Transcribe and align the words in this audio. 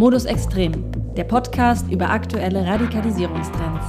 Modus 0.00 0.24
Extrem, 0.24 0.90
der 1.14 1.24
Podcast 1.24 1.86
über 1.90 2.08
aktuelle 2.08 2.66
Radikalisierungstrends. 2.66 3.84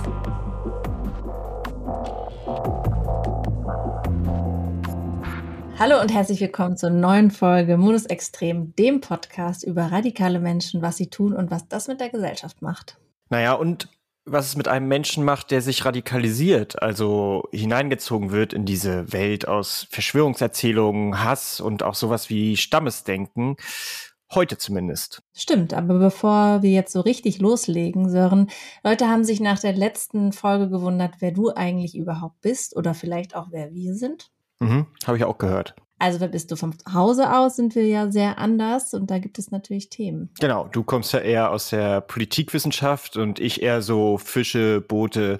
Hallo 5.79 6.01
und 6.01 6.13
herzlich 6.13 6.41
willkommen 6.41 6.75
zur 6.75 6.89
neuen 6.89 7.31
Folge 7.31 7.77
Modus 7.77 8.05
Extrem, 8.07 8.75
dem 8.75 8.99
Podcast 8.99 9.63
über 9.63 9.83
radikale 9.83 10.41
Menschen, 10.41 10.81
was 10.81 10.97
sie 10.97 11.09
tun 11.09 11.31
und 11.31 11.49
was 11.49 11.69
das 11.69 11.87
mit 11.87 12.01
der 12.01 12.09
Gesellschaft 12.09 12.61
macht. 12.61 12.97
Naja, 13.29 13.53
und 13.53 13.87
was 14.25 14.47
es 14.47 14.57
mit 14.57 14.67
einem 14.67 14.89
Menschen 14.89 15.23
macht, 15.23 15.49
der 15.49 15.61
sich 15.61 15.85
radikalisiert, 15.85 16.81
also 16.81 17.47
hineingezogen 17.53 18.31
wird 18.31 18.51
in 18.51 18.65
diese 18.65 19.13
Welt 19.13 19.47
aus 19.47 19.87
Verschwörungserzählungen, 19.89 21.23
Hass 21.23 21.61
und 21.61 21.83
auch 21.83 21.95
sowas 21.95 22.29
wie 22.29 22.57
Stammesdenken 22.57 23.55
Heute 24.33 24.57
zumindest. 24.57 25.23
Stimmt, 25.33 25.73
aber 25.73 25.99
bevor 25.99 26.61
wir 26.61 26.71
jetzt 26.71 26.93
so 26.93 27.01
richtig 27.01 27.39
loslegen, 27.39 28.09
Sören, 28.09 28.49
Leute 28.81 29.09
haben 29.09 29.25
sich 29.25 29.41
nach 29.41 29.59
der 29.59 29.73
letzten 29.73 30.31
Folge 30.31 30.69
gewundert, 30.69 31.15
wer 31.19 31.31
du 31.31 31.49
eigentlich 31.53 31.97
überhaupt 31.97 32.39
bist 32.39 32.75
oder 32.77 32.93
vielleicht 32.93 33.35
auch 33.35 33.47
wer 33.51 33.73
wir 33.73 33.93
sind. 33.93 34.31
Mhm, 34.59 34.87
habe 35.05 35.17
ich 35.17 35.25
auch 35.25 35.37
gehört. 35.37 35.75
Also 35.99 36.19
wer 36.19 36.29
bist 36.29 36.49
du 36.49 36.55
vom 36.55 36.73
Hause 36.91 37.35
aus, 37.35 37.57
sind 37.57 37.75
wir 37.75 37.85
ja 37.85 38.09
sehr 38.09 38.37
anders 38.37 38.93
und 38.93 39.11
da 39.11 39.19
gibt 39.19 39.37
es 39.37 39.51
natürlich 39.51 39.89
Themen. 39.89 40.29
Genau, 40.39 40.67
du 40.67 40.83
kommst 40.83 41.13
ja 41.13 41.19
eher 41.19 41.51
aus 41.51 41.69
der 41.69 42.01
Politikwissenschaft 42.01 43.17
und 43.17 43.39
ich 43.39 43.61
eher 43.61 43.81
so 43.81 44.17
Fische, 44.17 44.81
Boote 44.81 45.39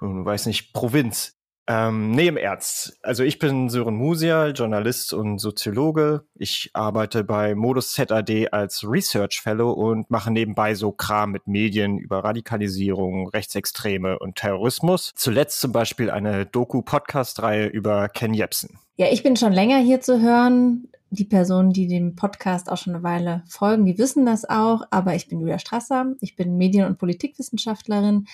und 0.00 0.24
weiß 0.24 0.46
nicht, 0.46 0.72
Provinz. 0.72 1.39
Ähm, 1.72 2.10
nee, 2.10 2.26
im 2.26 2.36
Ernst. 2.36 2.98
Also 3.00 3.22
ich 3.22 3.38
bin 3.38 3.68
Sören 3.68 3.94
Musial, 3.94 4.52
Journalist 4.56 5.12
und 5.12 5.38
Soziologe. 5.38 6.24
Ich 6.34 6.70
arbeite 6.72 7.22
bei 7.22 7.54
Modus 7.54 7.92
ZAD 7.92 8.52
als 8.52 8.82
Research 8.82 9.40
Fellow 9.40 9.70
und 9.70 10.10
mache 10.10 10.32
nebenbei 10.32 10.74
so 10.74 10.90
Kram 10.90 11.30
mit 11.30 11.46
Medien 11.46 11.96
über 11.98 12.24
Radikalisierung, 12.24 13.28
Rechtsextreme 13.28 14.18
und 14.18 14.34
Terrorismus. 14.34 15.12
Zuletzt 15.14 15.60
zum 15.60 15.70
Beispiel 15.70 16.10
eine 16.10 16.44
Doku-Podcast-Reihe 16.44 17.66
über 17.68 18.08
Ken 18.08 18.34
Jebsen. 18.34 18.80
Ja, 18.96 19.06
ich 19.12 19.22
bin 19.22 19.36
schon 19.36 19.52
länger 19.52 19.78
hier 19.78 20.00
zu 20.00 20.20
hören. 20.20 20.88
Die 21.10 21.24
Personen, 21.24 21.72
die 21.72 21.86
dem 21.86 22.16
Podcast 22.16 22.68
auch 22.68 22.78
schon 22.78 22.96
eine 22.96 23.04
Weile 23.04 23.44
folgen, 23.48 23.84
die 23.84 23.96
wissen 23.96 24.26
das 24.26 24.44
auch. 24.44 24.82
Aber 24.90 25.14
ich 25.14 25.28
bin 25.28 25.38
Julia 25.38 25.60
Strasser. 25.60 26.14
Ich 26.20 26.34
bin 26.34 26.56
Medien- 26.56 26.86
und 26.86 26.98
Politikwissenschaftlerin. 26.98 28.26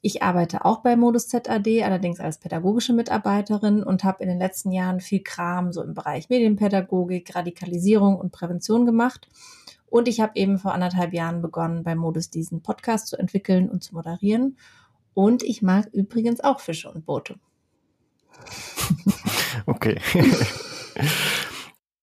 Ich 0.00 0.22
arbeite 0.22 0.64
auch 0.64 0.78
bei 0.78 0.96
Modus 0.96 1.28
ZAD, 1.28 1.82
allerdings 1.82 2.20
als 2.20 2.38
pädagogische 2.38 2.92
Mitarbeiterin 2.92 3.82
und 3.82 4.04
habe 4.04 4.22
in 4.22 4.28
den 4.28 4.38
letzten 4.38 4.70
Jahren 4.70 5.00
viel 5.00 5.22
Kram 5.22 5.72
so 5.72 5.82
im 5.82 5.94
Bereich 5.94 6.28
Medienpädagogik, 6.28 7.34
Radikalisierung 7.34 8.16
und 8.16 8.32
Prävention 8.32 8.86
gemacht. 8.86 9.28
Und 9.86 10.06
ich 10.06 10.20
habe 10.20 10.32
eben 10.34 10.58
vor 10.58 10.72
anderthalb 10.72 11.12
Jahren 11.12 11.42
begonnen, 11.42 11.82
bei 11.82 11.94
Modus 11.94 12.30
diesen 12.30 12.62
Podcast 12.62 13.08
zu 13.08 13.16
entwickeln 13.16 13.68
und 13.68 13.82
zu 13.82 13.94
moderieren. 13.94 14.56
Und 15.14 15.42
ich 15.42 15.62
mag 15.62 15.86
übrigens 15.92 16.40
auch 16.40 16.60
Fische 16.60 16.90
und 16.90 17.06
Boote. 17.06 17.36
Okay. 19.66 20.00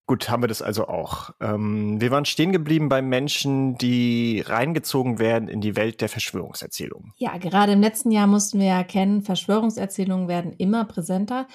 Gut, 0.08 0.30
haben 0.30 0.44
wir 0.44 0.48
das 0.48 0.62
also 0.62 0.88
auch. 0.88 1.32
Ähm, 1.42 2.00
wir 2.00 2.12
waren 2.12 2.26
stehen 2.26 2.52
geblieben 2.52 2.90
bei 2.90 3.02
Menschen, 3.02 3.76
die 3.78 4.44
reingezogen 4.46 5.18
werden 5.18 5.48
in 5.48 5.62
die 5.62 5.76
Welt 5.76 6.00
der 6.00 6.10
Verschwörungserzählungen. 6.10 7.14
Ja, 7.18 7.38
gerade 7.38 7.72
im 7.72 7.82
letzten 7.82 8.12
Jahr 8.12 8.28
mussten 8.28 8.60
wir 8.60 8.68
erkennen, 8.68 9.24
Verschwörungserzählungen 9.24 10.28
werden 10.28 10.54
immer 10.54 10.86
präsenter 10.86 11.48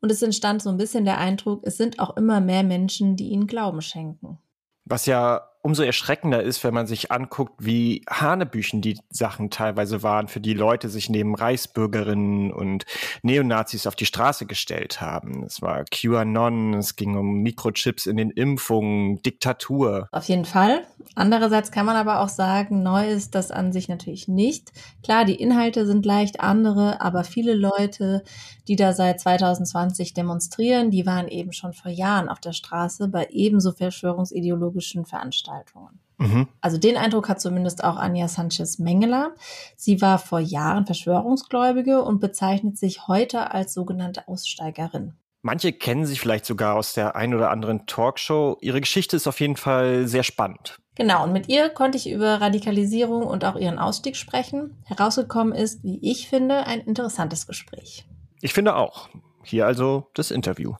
und 0.00 0.10
es 0.10 0.22
entstand 0.22 0.62
so 0.62 0.70
ein 0.70 0.78
bisschen 0.78 1.04
der 1.04 1.18
Eindruck, 1.18 1.62
es 1.64 1.76
sind 1.76 1.98
auch 1.98 2.16
immer 2.16 2.40
mehr 2.40 2.62
Menschen, 2.62 3.16
die 3.16 3.28
ihnen 3.28 3.46
Glauben 3.46 3.82
schenken. 3.82 4.38
Was 4.86 5.04
ja 5.04 5.42
umso 5.62 5.82
erschreckender 5.82 6.42
ist, 6.42 6.62
wenn 6.64 6.74
man 6.74 6.86
sich 6.86 7.10
anguckt, 7.10 7.54
wie 7.58 8.04
Hanebüchen 8.08 8.80
die 8.80 8.98
Sachen 9.10 9.50
teilweise 9.50 10.02
waren, 10.02 10.28
für 10.28 10.40
die 10.40 10.54
Leute 10.54 10.88
sich 10.88 11.10
neben 11.10 11.34
Reichsbürgerinnen 11.34 12.52
und 12.52 12.84
Neonazis 13.22 13.86
auf 13.86 13.96
die 13.96 14.06
Straße 14.06 14.46
gestellt 14.46 15.00
haben. 15.00 15.42
Es 15.44 15.60
war 15.60 15.84
QAnon, 15.84 16.74
es 16.74 16.96
ging 16.96 17.16
um 17.16 17.42
Mikrochips 17.42 18.06
in 18.06 18.16
den 18.16 18.30
Impfungen, 18.30 19.20
Diktatur. 19.22 20.08
Auf 20.12 20.24
jeden 20.24 20.44
Fall. 20.44 20.82
Andererseits 21.14 21.72
kann 21.72 21.86
man 21.86 21.96
aber 21.96 22.20
auch 22.20 22.28
sagen, 22.28 22.82
neu 22.82 23.08
ist 23.08 23.34
das 23.34 23.50
an 23.50 23.72
sich 23.72 23.88
natürlich 23.88 24.28
nicht. 24.28 24.72
Klar, 25.02 25.24
die 25.24 25.34
Inhalte 25.40 25.86
sind 25.86 26.06
leicht 26.06 26.40
andere, 26.40 27.00
aber 27.00 27.24
viele 27.24 27.54
Leute, 27.54 28.22
die 28.68 28.76
da 28.76 28.92
seit 28.92 29.20
2020 29.20 30.14
demonstrieren, 30.14 30.90
die 30.90 31.06
waren 31.06 31.26
eben 31.28 31.52
schon 31.52 31.72
vor 31.72 31.90
Jahren 31.90 32.28
auf 32.28 32.38
der 32.40 32.52
Straße 32.52 33.08
bei 33.08 33.28
ebenso 33.30 33.72
verschwörungsideologischen 33.72 35.04
Veranstaltungen. 35.04 35.47
Veranstaltungen. 35.48 36.00
Mhm. 36.18 36.48
Also 36.60 36.78
den 36.78 36.96
Eindruck 36.96 37.28
hat 37.28 37.40
zumindest 37.40 37.84
auch 37.84 37.96
Anja 37.96 38.28
Sanchez 38.28 38.78
Mengeler. 38.78 39.34
Sie 39.76 40.00
war 40.00 40.18
vor 40.18 40.40
Jahren 40.40 40.86
Verschwörungsgläubige 40.86 42.02
und 42.02 42.20
bezeichnet 42.20 42.76
sich 42.76 43.06
heute 43.06 43.52
als 43.52 43.72
sogenannte 43.72 44.26
Aussteigerin. 44.28 45.14
Manche 45.42 45.72
kennen 45.72 46.04
sie 46.04 46.16
vielleicht 46.16 46.44
sogar 46.44 46.74
aus 46.74 46.94
der 46.94 47.14
ein 47.14 47.32
oder 47.32 47.50
anderen 47.50 47.86
Talkshow. 47.86 48.58
Ihre 48.60 48.80
Geschichte 48.80 49.16
ist 49.16 49.28
auf 49.28 49.40
jeden 49.40 49.56
Fall 49.56 50.08
sehr 50.08 50.24
spannend. 50.24 50.78
Genau, 50.96 51.22
und 51.22 51.32
mit 51.32 51.48
ihr 51.48 51.68
konnte 51.68 51.96
ich 51.96 52.10
über 52.10 52.40
Radikalisierung 52.40 53.24
und 53.24 53.44
auch 53.44 53.54
ihren 53.54 53.78
Ausstieg 53.78 54.16
sprechen. 54.16 54.76
Herausgekommen 54.84 55.54
ist, 55.54 55.84
wie 55.84 56.00
ich 56.02 56.28
finde, 56.28 56.66
ein 56.66 56.80
interessantes 56.80 57.46
Gespräch. 57.46 58.04
Ich 58.40 58.52
finde 58.52 58.74
auch. 58.74 59.08
Hier 59.44 59.64
also 59.64 60.08
das 60.14 60.32
Interview. 60.32 60.74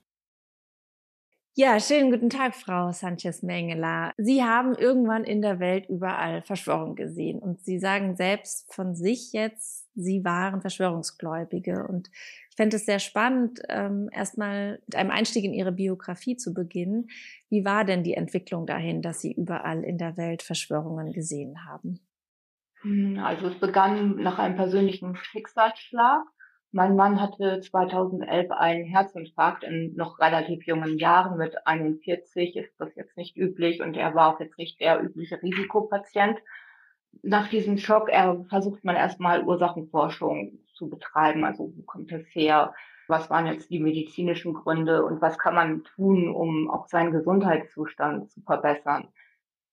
Ja, 1.60 1.80
schönen 1.80 2.12
guten 2.12 2.30
Tag, 2.30 2.54
Frau 2.54 2.92
Sanchez-Mengela. 2.92 4.12
Sie 4.16 4.44
haben 4.44 4.76
irgendwann 4.76 5.24
in 5.24 5.42
der 5.42 5.58
Welt 5.58 5.88
überall 5.88 6.40
Verschwörung 6.42 6.94
gesehen 6.94 7.40
und 7.40 7.60
Sie 7.64 7.80
sagen 7.80 8.14
selbst 8.14 8.72
von 8.72 8.94
sich 8.94 9.32
jetzt, 9.32 9.88
Sie 9.96 10.24
waren 10.24 10.60
Verschwörungsgläubige. 10.60 11.84
Und 11.88 12.10
ich 12.50 12.56
fände 12.56 12.76
es 12.76 12.86
sehr 12.86 13.00
spannend, 13.00 13.58
ähm, 13.68 14.08
erstmal 14.12 14.78
mit 14.86 14.94
einem 14.94 15.10
Einstieg 15.10 15.42
in 15.42 15.52
Ihre 15.52 15.72
Biografie 15.72 16.36
zu 16.36 16.54
beginnen. 16.54 17.08
Wie 17.50 17.64
war 17.64 17.84
denn 17.84 18.04
die 18.04 18.14
Entwicklung 18.14 18.64
dahin, 18.64 19.02
dass 19.02 19.20
Sie 19.20 19.32
überall 19.32 19.82
in 19.82 19.98
der 19.98 20.16
Welt 20.16 20.44
Verschwörungen 20.44 21.12
gesehen 21.12 21.64
haben? 21.64 21.98
Hm, 22.82 23.18
also 23.18 23.48
es 23.48 23.58
begann 23.58 24.14
nach 24.22 24.38
einem 24.38 24.54
persönlichen 24.54 25.16
Schicksalsschlag. 25.16 26.22
Mein 26.70 26.96
Mann 26.96 27.20
hatte 27.20 27.60
2011 27.60 28.50
einen 28.50 28.84
Herzinfarkt 28.84 29.64
in 29.64 29.94
noch 29.96 30.18
relativ 30.18 30.66
jungen 30.66 30.98
Jahren. 30.98 31.38
Mit 31.38 31.66
41 31.66 32.56
ist 32.56 32.78
das 32.78 32.94
jetzt 32.94 33.16
nicht 33.16 33.38
üblich 33.38 33.80
und 33.80 33.96
er 33.96 34.14
war 34.14 34.34
auch 34.34 34.40
jetzt 34.40 34.58
nicht 34.58 34.78
der 34.78 35.02
übliche 35.02 35.42
Risikopatient. 35.42 36.38
Nach 37.22 37.48
diesem 37.48 37.78
Schock 37.78 38.10
er, 38.10 38.44
versucht 38.50 38.84
man 38.84 38.96
erstmal 38.96 39.44
Ursachenforschung 39.44 40.58
zu 40.74 40.90
betreiben. 40.90 41.44
Also 41.44 41.72
wo 41.74 41.82
kommt 41.82 42.12
es 42.12 42.26
her? 42.34 42.74
Was 43.08 43.30
waren 43.30 43.46
jetzt 43.46 43.70
die 43.70 43.80
medizinischen 43.80 44.52
Gründe 44.52 45.06
und 45.06 45.22
was 45.22 45.38
kann 45.38 45.54
man 45.54 45.84
tun, 45.84 46.28
um 46.28 46.70
auch 46.70 46.86
seinen 46.88 47.12
Gesundheitszustand 47.12 48.30
zu 48.30 48.42
verbessern? 48.42 49.08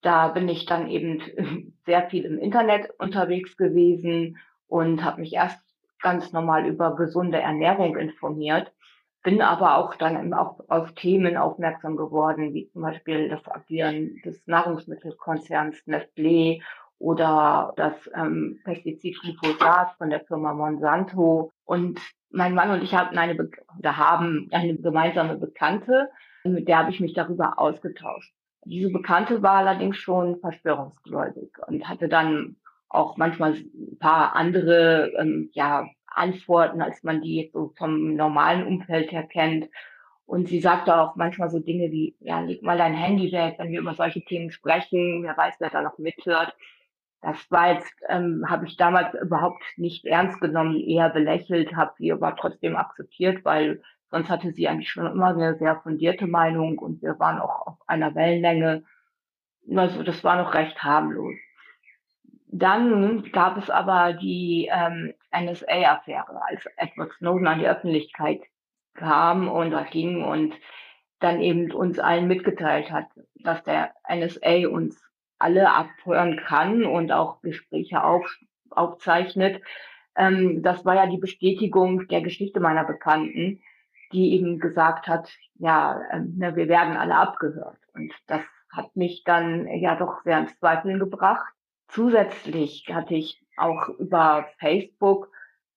Da 0.00 0.28
bin 0.28 0.48
ich 0.48 0.64
dann 0.64 0.88
eben 0.88 1.74
sehr 1.84 2.08
viel 2.08 2.24
im 2.24 2.38
Internet 2.38 2.88
unterwegs 2.98 3.58
gewesen 3.58 4.38
und 4.66 5.04
habe 5.04 5.20
mich 5.20 5.34
erst 5.34 5.65
ganz 6.00 6.32
normal 6.32 6.66
über 6.66 6.96
gesunde 6.96 7.40
Ernährung 7.40 7.96
informiert, 7.96 8.72
bin 9.22 9.42
aber 9.42 9.76
auch 9.76 9.96
dann 9.96 10.32
auch 10.34 10.60
auf 10.68 10.92
Themen 10.94 11.36
aufmerksam 11.36 11.96
geworden, 11.96 12.54
wie 12.54 12.68
zum 12.68 12.82
Beispiel 12.82 13.28
das 13.28 13.46
Agieren 13.48 14.20
des 14.24 14.46
Nahrungsmittelkonzerns 14.46 15.76
Nestlé 15.86 16.62
oder 16.98 17.72
das 17.76 17.94
ähm, 18.14 18.60
Pestizid 18.64 19.18
Glyphosat 19.20 19.96
von 19.98 20.10
der 20.10 20.20
Firma 20.20 20.54
Monsanto. 20.54 21.50
Und 21.64 22.00
mein 22.30 22.54
Mann 22.54 22.70
und 22.70 22.82
ich 22.82 22.94
hatten 22.94 23.18
eine, 23.18 23.36
da 23.80 23.96
haben 23.96 24.48
eine 24.52 24.76
gemeinsame 24.76 25.36
Bekannte, 25.36 26.08
mit 26.44 26.68
der 26.68 26.78
habe 26.78 26.90
ich 26.90 27.00
mich 27.00 27.12
darüber 27.12 27.58
ausgetauscht. 27.58 28.32
Diese 28.64 28.90
Bekannte 28.90 29.42
war 29.42 29.58
allerdings 29.58 29.96
schon 29.96 30.38
verschwörungsgläubig 30.38 31.50
und 31.66 31.88
hatte 31.88 32.08
dann 32.08 32.56
auch 32.88 33.16
manchmal 33.16 33.52
ein 33.54 33.98
paar 33.98 34.34
andere 34.36 35.12
ähm, 35.18 35.50
ja, 35.52 35.86
Antworten, 36.06 36.80
als 36.80 37.02
man 37.02 37.20
die 37.20 37.50
so 37.52 37.72
vom 37.76 38.14
normalen 38.14 38.66
Umfeld 38.66 39.12
her 39.12 39.24
kennt. 39.24 39.68
Und 40.24 40.48
sie 40.48 40.60
sagte 40.60 40.96
auch 40.96 41.14
manchmal 41.14 41.50
so 41.50 41.60
Dinge 41.60 41.90
wie, 41.92 42.16
ja, 42.20 42.40
leg 42.40 42.62
mal 42.62 42.78
dein 42.78 42.94
Handy 42.94 43.30
weg, 43.30 43.56
wenn 43.58 43.70
wir 43.70 43.80
über 43.80 43.94
solche 43.94 44.24
Themen 44.24 44.50
sprechen, 44.50 45.22
wer 45.22 45.36
weiß, 45.36 45.54
wer 45.60 45.70
da 45.70 45.82
noch 45.82 45.98
mithört. 45.98 46.56
Das 47.22 47.50
war 47.50 47.74
jetzt, 47.74 47.94
ähm, 48.08 48.44
habe 48.48 48.66
ich 48.66 48.76
damals 48.76 49.14
überhaupt 49.14 49.62
nicht 49.76 50.04
ernst 50.04 50.40
genommen, 50.40 50.76
eher 50.80 51.10
belächelt, 51.10 51.74
habe 51.76 51.92
sie 51.98 52.12
aber 52.12 52.34
trotzdem 52.36 52.76
akzeptiert, 52.76 53.44
weil 53.44 53.82
sonst 54.10 54.28
hatte 54.28 54.52
sie 54.52 54.68
eigentlich 54.68 54.90
schon 54.90 55.06
immer 55.06 55.28
eine 55.28 55.56
sehr 55.58 55.80
fundierte 55.80 56.26
Meinung 56.26 56.78
und 56.78 57.02
wir 57.02 57.18
waren 57.18 57.38
auch 57.38 57.66
auf 57.66 57.78
einer 57.86 58.14
Wellenlänge. 58.14 58.84
Also 59.74 60.02
das 60.02 60.22
war 60.24 60.42
noch 60.42 60.54
recht 60.54 60.82
harmlos. 60.82 61.34
Dann 62.58 63.22
gab 63.32 63.58
es 63.58 63.68
aber 63.68 64.14
die 64.14 64.70
ähm, 64.72 65.12
NSA-Affäre, 65.30 66.40
als 66.48 66.64
Edward 66.76 67.12
Snowden 67.12 67.46
an 67.46 67.58
die 67.58 67.68
Öffentlichkeit 67.68 68.40
kam 68.94 69.48
und 69.48 69.72
da 69.72 69.82
ging 69.82 70.24
und 70.24 70.54
dann 71.20 71.40
eben 71.40 71.70
uns 71.72 71.98
allen 71.98 72.26
mitgeteilt 72.26 72.90
hat, 72.90 73.06
dass 73.34 73.62
der 73.64 73.92
NSA 74.08 74.68
uns 74.68 75.02
alle 75.38 75.70
abhören 75.70 76.38
kann 76.38 76.84
und 76.84 77.12
auch 77.12 77.42
Gespräche 77.42 78.02
auf, 78.02 78.26
aufzeichnet. 78.70 79.62
Ähm, 80.16 80.62
das 80.62 80.84
war 80.86 80.94
ja 80.94 81.06
die 81.06 81.18
Bestätigung 81.18 82.08
der 82.08 82.22
Geschichte 82.22 82.60
meiner 82.60 82.84
Bekannten, 82.84 83.60
die 84.12 84.32
eben 84.34 84.58
gesagt 84.60 85.08
hat, 85.08 85.30
ja, 85.56 86.00
ähm, 86.10 86.34
ne, 86.38 86.56
wir 86.56 86.68
werden 86.68 86.96
alle 86.96 87.16
abgehört. 87.16 87.78
Und 87.92 88.14
das 88.26 88.40
hat 88.72 88.96
mich 88.96 89.24
dann 89.24 89.68
ja 89.68 89.94
doch 89.96 90.22
sehr 90.22 90.38
ins 90.38 90.58
Zweifeln 90.58 90.98
gebracht. 90.98 91.55
Zusätzlich 91.88 92.86
hatte 92.90 93.14
ich 93.14 93.42
auch 93.56 93.88
über 93.88 94.48
Facebook 94.58 95.30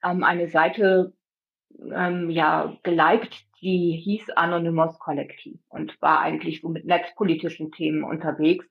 ähm, 0.04 0.24
eine 0.24 0.48
Seite 0.50 1.14
ähm, 1.94 2.30
ja 2.30 2.78
geliked, 2.84 3.46
die 3.62 3.92
hieß 4.04 4.32
Anonymous 4.32 5.00
Kollektiv 5.00 5.60
und 5.70 6.02
war 6.02 6.20
eigentlich 6.22 6.62
so 6.62 6.70
mit 6.70 6.86
netzpolitischen 6.86 7.72
Themen 7.72 8.04
unterwegs, 8.04 8.66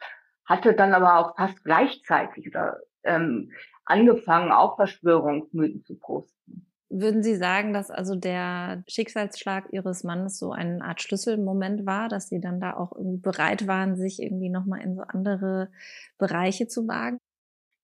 hatte 0.44 0.74
dann 0.74 0.94
aber 0.94 1.18
auch 1.18 1.36
fast 1.36 1.62
gleichzeitig 1.64 2.48
oder 2.48 2.78
ähm, 3.04 3.52
angefangen, 3.84 4.52
auch 4.52 4.76
Verschwörungsmythen 4.76 5.84
zu 5.84 5.96
posten. 5.98 6.66
Würden 6.90 7.22
Sie 7.22 7.36
sagen, 7.36 7.74
dass 7.74 7.90
also 7.90 8.14
der 8.14 8.82
Schicksalsschlag 8.86 9.68
Ihres 9.72 10.04
Mannes 10.04 10.38
so 10.38 10.52
eine 10.52 10.82
Art 10.82 11.02
Schlüsselmoment 11.02 11.84
war, 11.84 12.08
dass 12.08 12.30
Sie 12.30 12.40
dann 12.40 12.60
da 12.60 12.74
auch 12.74 12.92
bereit 12.98 13.66
waren, 13.66 13.96
sich 13.96 14.22
irgendwie 14.22 14.48
nochmal 14.48 14.80
in 14.80 14.94
so 14.94 15.02
andere 15.02 15.68
Bereiche 16.16 16.66
zu 16.66 16.88
wagen? 16.88 17.18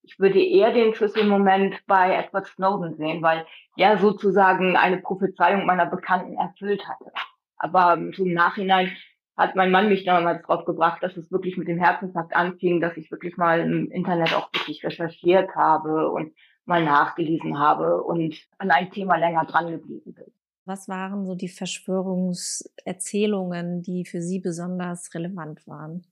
Ich 0.07 0.19
würde 0.19 0.43
eher 0.43 0.73
den 0.73 0.95
Schlüsselmoment 0.95 1.81
bei 1.87 2.15
Edward 2.15 2.47
Snowden 2.47 2.97
sehen, 2.97 3.23
weil 3.23 3.47
er 3.77 3.99
sozusagen 3.99 4.77
eine 4.77 4.99
Prophezeiung 4.99 5.65
meiner 5.65 5.87
Bekannten 5.87 6.37
erfüllt 6.37 6.87
hatte. 6.87 7.11
Aber 7.57 7.99
zum 8.15 8.33
Nachhinein 8.33 8.95
hat 9.37 9.57
mein 9.57 9.71
Mann 9.71 9.89
mich 9.89 10.05
damals 10.05 10.43
drauf 10.43 10.67
gebracht, 10.67 11.03
dass 11.03 11.17
es 11.17 11.33
wirklich 11.33 11.57
mit 11.57 11.69
dem 11.69 11.79
Herzinfarkt 11.79 12.37
anfing, 12.37 12.81
dass 12.81 12.97
ich 12.97 13.11
wirklich 13.11 13.37
mal 13.37 13.59
im 13.61 13.91
Internet 13.91 14.33
auch 14.35 14.53
wirklich 14.53 14.85
recherchiert 14.85 15.57
habe 15.57 16.11
und 16.11 16.35
mal 16.67 16.85
nachgelesen 16.85 17.59
habe 17.59 18.03
und 18.03 18.35
an 18.59 18.71
ein 18.71 18.91
Thema 18.91 19.17
länger 19.17 19.47
dran 19.47 19.71
geblieben 19.71 20.15
bin. 20.15 20.27
Was 20.67 20.89
waren 20.89 21.27
so 21.27 21.35
die 21.35 21.49
Verschwörungserzählungen, 21.49 23.83
die 23.83 24.05
für 24.05 24.21
Sie 24.23 24.41
besonders 24.41 25.15
relevant 25.15 25.67
waren? 25.67 26.07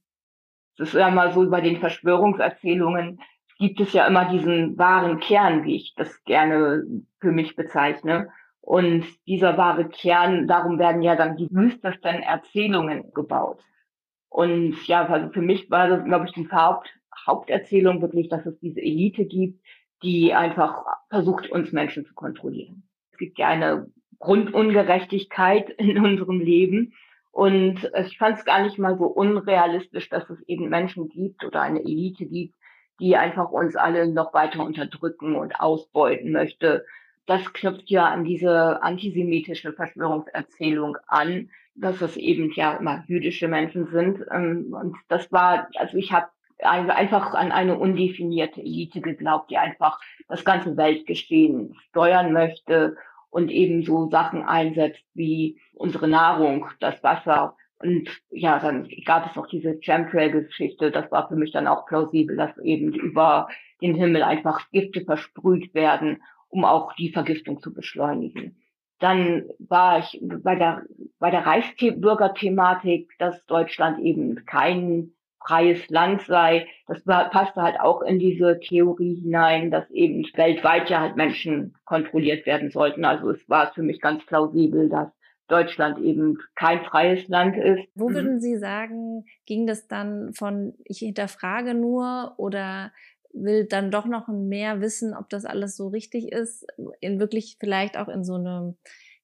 Es 0.79 0.89
ist 0.89 0.94
ja 0.94 1.11
mal 1.11 1.33
so, 1.33 1.49
bei 1.49 1.61
den 1.61 1.81
Verschwörungserzählungen 1.81 3.21
gibt 3.62 3.81
es 3.81 3.93
ja 3.93 4.09
immer 4.09 4.29
diesen 4.29 4.76
wahren 4.76 5.20
Kern, 5.20 5.62
wie 5.62 5.76
ich 5.76 5.94
das 5.94 6.25
gerne 6.25 6.82
für 7.20 7.31
mich 7.31 7.55
bezeichne. 7.55 8.29
Und 8.61 9.05
dieser 9.29 9.56
wahre 9.56 9.88
Kern, 9.88 10.49
darum 10.49 10.81
werden 10.81 11.00
ja 11.00 11.14
dann 11.14 11.37
die 11.37 11.49
wüstesten 11.49 12.23
Erzählungen 12.23 13.12
gebaut. 13.14 13.61
Und 14.29 14.85
ja, 14.88 15.06
also 15.06 15.31
für 15.31 15.43
mich 15.43 15.70
war 15.70 15.88
das, 15.88 16.05
glaube 16.05 16.26
ich, 16.26 16.32
die 16.32 16.50
Haupt, 16.50 16.88
Haupterzählung 17.25 18.03
wirklich, 18.03 18.29
dass 18.29 18.44
es 18.47 18.59
diese 18.59 18.81
Elite 18.81 19.26
gibt, 19.26 19.65
die 20.03 20.35
einfach 20.35 20.85
versucht, 21.08 21.49
uns 21.50 21.70
Menschen 21.70 22.05
zu 22.05 22.15
kontrollieren. 22.15 22.82
Es 23.12 23.19
gibt 23.19 23.38
ja 23.38 23.47
eine 23.47 23.87
Grundungerechtigkeit 24.19 25.70
in 25.79 26.05
unserem 26.05 26.41
Leben. 26.41 26.94
Und 27.31 27.88
ich 28.06 28.19
fand 28.19 28.38
es 28.38 28.44
gar 28.44 28.65
nicht 28.65 28.79
mal 28.79 28.99
so 28.99 29.06
unrealistisch, 29.06 30.08
dass 30.08 30.29
es 30.31 30.43
eben 30.49 30.69
Menschen 30.69 31.08
gibt 31.08 31.44
oder 31.44 31.62
eine 31.62 31.81
Elite 31.81 32.26
gibt, 32.26 32.56
die 33.00 33.17
einfach 33.17 33.50
uns 33.50 33.77
alle 33.77 34.06
noch 34.06 34.35
weiter 34.35 34.65
unterdrücken 34.65 35.37
und 35.37 35.61
ausbeuten 35.61 36.33
möchte. 36.33 36.85
Das 37.27 37.53
knüpft 37.53 37.91
ja 37.91 38.06
an 38.06 38.25
diese 38.25 38.83
antisemitische 38.83 39.73
Verschwörungserzählung 39.73 40.97
an, 41.06 41.50
dass 41.75 42.00
es 42.03 42.17
eben 42.17 42.53
ja 42.53 42.75
immer 42.77 43.05
jüdische 43.06 43.49
Menschen 43.49 43.87
sind. 43.87 44.25
Ähm, 44.31 44.75
und 44.79 44.97
das 45.09 45.31
war, 45.33 45.69
also 45.77 45.97
ich 45.97 46.12
habe 46.12 46.29
einfach 46.62 47.35
an 47.35 47.50
eine 47.50 47.79
undefinierte 47.79 48.61
Elite 48.61 49.00
geglaubt, 49.00 49.50
die 49.50 49.59
einfach 49.59 50.00
das 50.29 50.44
ganze 50.44 50.77
Weltgeschehen 50.77 51.75
steuern 51.89 52.33
möchte 52.33 52.97
und 53.31 53.50
eben 53.50 53.83
so 53.83 54.09
Sachen 54.11 54.44
einsetzt 54.44 55.05
wie 55.15 55.59
unsere 55.75 56.06
Nahrung, 56.06 56.69
das 56.81 57.03
Wasser. 57.03 57.56
Und 57.82 58.08
ja, 58.31 58.58
dann 58.58 58.88
gab 59.05 59.29
es 59.29 59.37
noch 59.37 59.49
diese 59.49 59.79
Chemtrail-Geschichte. 59.81 60.90
Das 60.90 61.11
war 61.11 61.29
für 61.29 61.37
mich 61.37 61.52
dann 61.52 61.67
auch 61.67 61.87
plausibel, 61.87 62.37
dass 62.37 62.56
eben 62.58 62.93
über 62.93 63.49
den 63.81 63.94
Himmel 63.94 64.23
einfach 64.23 64.70
Gifte 64.70 65.05
versprüht 65.05 65.75
werden, 65.75 66.23
um 66.49 66.64
auch 66.64 66.94
die 66.94 67.12
Vergiftung 67.12 67.61
zu 67.61 67.73
beschleunigen. 67.73 68.56
Dann 69.00 69.49
war 69.58 69.99
ich 69.99 70.20
bei 70.23 70.55
der, 70.55 70.84
bei 71.19 71.31
der 71.31 71.44
Reichsbürgerthematik, 71.44 73.11
dass 73.19 73.44
Deutschland 73.46 73.99
eben 73.99 74.44
kein 74.46 75.12
freies 75.44 75.88
Land 75.88 76.23
sei. 76.23 76.69
Das 76.87 77.02
passte 77.05 77.62
halt 77.62 77.81
auch 77.81 78.02
in 78.02 78.20
diese 78.20 78.61
Theorie 78.61 79.17
hinein, 79.17 79.73
dass 79.73 79.90
eben 79.90 80.25
weltweit 80.34 80.88
ja 80.88 81.00
halt 81.00 81.17
Menschen 81.17 81.75
kontrolliert 81.84 82.46
werden 82.46 82.70
sollten. 82.70 83.05
Also 83.05 83.31
es 83.31 83.49
war 83.49 83.73
für 83.73 83.82
mich 83.82 84.00
ganz 84.00 84.25
plausibel, 84.26 84.88
dass 84.88 85.08
Deutschland 85.52 85.99
eben 85.99 86.38
kein 86.54 86.82
freies 86.84 87.28
Land 87.28 87.56
ist. 87.56 87.87
Wo 87.94 88.08
mhm. 88.08 88.14
würden 88.14 88.40
Sie 88.40 88.56
sagen, 88.56 89.25
ging 89.46 89.66
das 89.66 89.87
dann 89.87 90.32
von 90.32 90.75
ich 90.84 90.99
hinterfrage 90.99 91.75
nur 91.75 92.34
oder 92.38 92.93
will 93.34 93.66
dann 93.66 93.90
doch 93.90 94.06
noch 94.06 94.28
mehr 94.28 94.81
wissen, 94.81 95.14
ob 95.14 95.28
das 95.31 95.44
alles 95.44 95.76
so 95.76 95.88
richtig 95.88 96.32
ist, 96.32 96.66
in 97.00 97.19
wirklich 97.19 97.56
vielleicht 97.58 97.96
auch 97.96 98.08
in 98.08 98.25
so 98.25 98.34
einem 98.34 98.76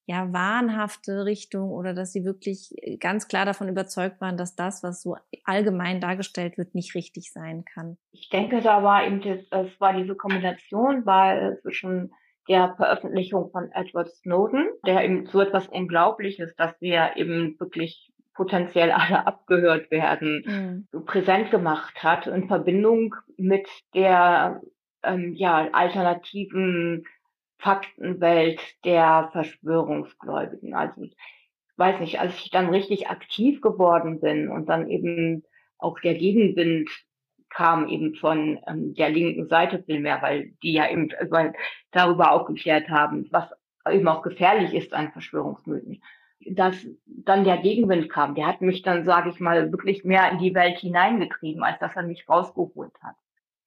ja, 0.06 0.32
wahnhafte 0.32 1.26
Richtung 1.26 1.70
oder 1.70 1.92
dass 1.92 2.12
sie 2.12 2.25
wirklich 2.25 2.74
ganz 2.98 3.28
klar 3.28 3.44
davon 3.44 3.69
überzeugt 3.69 4.22
waren, 4.22 4.38
dass 4.38 4.56
das, 4.56 4.82
was 4.82 5.02
so 5.02 5.16
allgemein 5.44 6.00
dargestellt 6.00 6.56
wird, 6.56 6.74
nicht 6.74 6.94
richtig 6.94 7.31
sein 7.31 7.66
kann? 7.66 7.98
Ich 8.12 8.31
denke, 8.31 8.62
da 8.62 8.82
war 8.82 9.06
eben 9.06 9.20
das, 9.20 9.40
es 9.50 9.78
war 9.78 9.92
diese 9.92 10.14
Kombination 10.14 11.04
weil 11.04 11.58
zwischen 11.60 12.10
der 12.48 12.74
Veröffentlichung 12.76 13.50
von 13.50 13.70
Edward 13.72 14.08
Snowden, 14.08 14.68
der 14.86 15.04
eben 15.04 15.26
so 15.26 15.40
etwas 15.40 15.68
Unglaubliches, 15.68 16.54
dass 16.56 16.80
wir 16.80 17.12
eben 17.16 17.58
wirklich 17.60 18.12
potenziell 18.34 18.90
alle 18.92 19.26
abgehört 19.26 19.90
werden, 19.90 20.86
mhm. 20.92 21.04
präsent 21.04 21.50
gemacht 21.50 22.02
hat 22.02 22.26
in 22.26 22.48
Verbindung 22.48 23.14
mit 23.36 23.68
der 23.94 24.62
ähm, 25.02 25.34
ja, 25.34 25.68
alternativen 25.72 27.04
Faktenwelt 27.58 28.60
der 28.84 29.30
Verschwörungsgläubigen. 29.32 30.74
Also 30.74 31.02
ich 31.02 31.16
weiß 31.76 32.00
nicht, 32.00 32.20
als 32.20 32.34
ich 32.36 32.50
dann 32.50 32.70
richtig 32.70 33.08
aktiv 33.08 33.60
geworden 33.60 34.20
bin 34.20 34.48
und 34.48 34.68
dann 34.68 34.88
eben 34.88 35.44
auch 35.78 35.98
der 36.00 36.14
Gegenwind 36.14 36.90
kam 37.58 37.88
eben 37.88 38.15
von 38.15 38.60
ähm, 38.69 38.94
der 38.94 39.10
linken 39.10 39.48
Seite 39.48 39.82
viel 39.82 39.98
mehr, 39.98 40.22
weil 40.22 40.53
die 40.62 40.74
ja 40.74 40.88
eben 40.88 41.10
weil 41.29 41.55
darüber 41.91 42.31
aufgeklärt 42.31 42.88
haben, 42.88 43.27
was 43.32 43.50
eben 43.91 44.06
auch 44.06 44.22
gefährlich 44.22 44.72
ist 44.74 44.94
an 44.94 45.10
Verschwörungsmythen. 45.10 46.00
Dass 46.50 46.86
dann 47.05 47.43
der 47.43 47.56
Gegenwind 47.56 48.08
kam, 48.10 48.36
der 48.36 48.46
hat 48.46 48.60
mich 48.60 48.82
dann, 48.82 49.05
sage 49.05 49.31
ich 49.31 49.41
mal, 49.41 49.72
wirklich 49.72 50.05
mehr 50.05 50.31
in 50.31 50.38
die 50.38 50.55
Welt 50.55 50.79
hineingetrieben, 50.79 51.65
als 51.65 51.81
dass 51.81 51.96
er 51.96 52.05
mich 52.05 52.29
rausgeholt 52.29 52.94
hat 53.03 53.17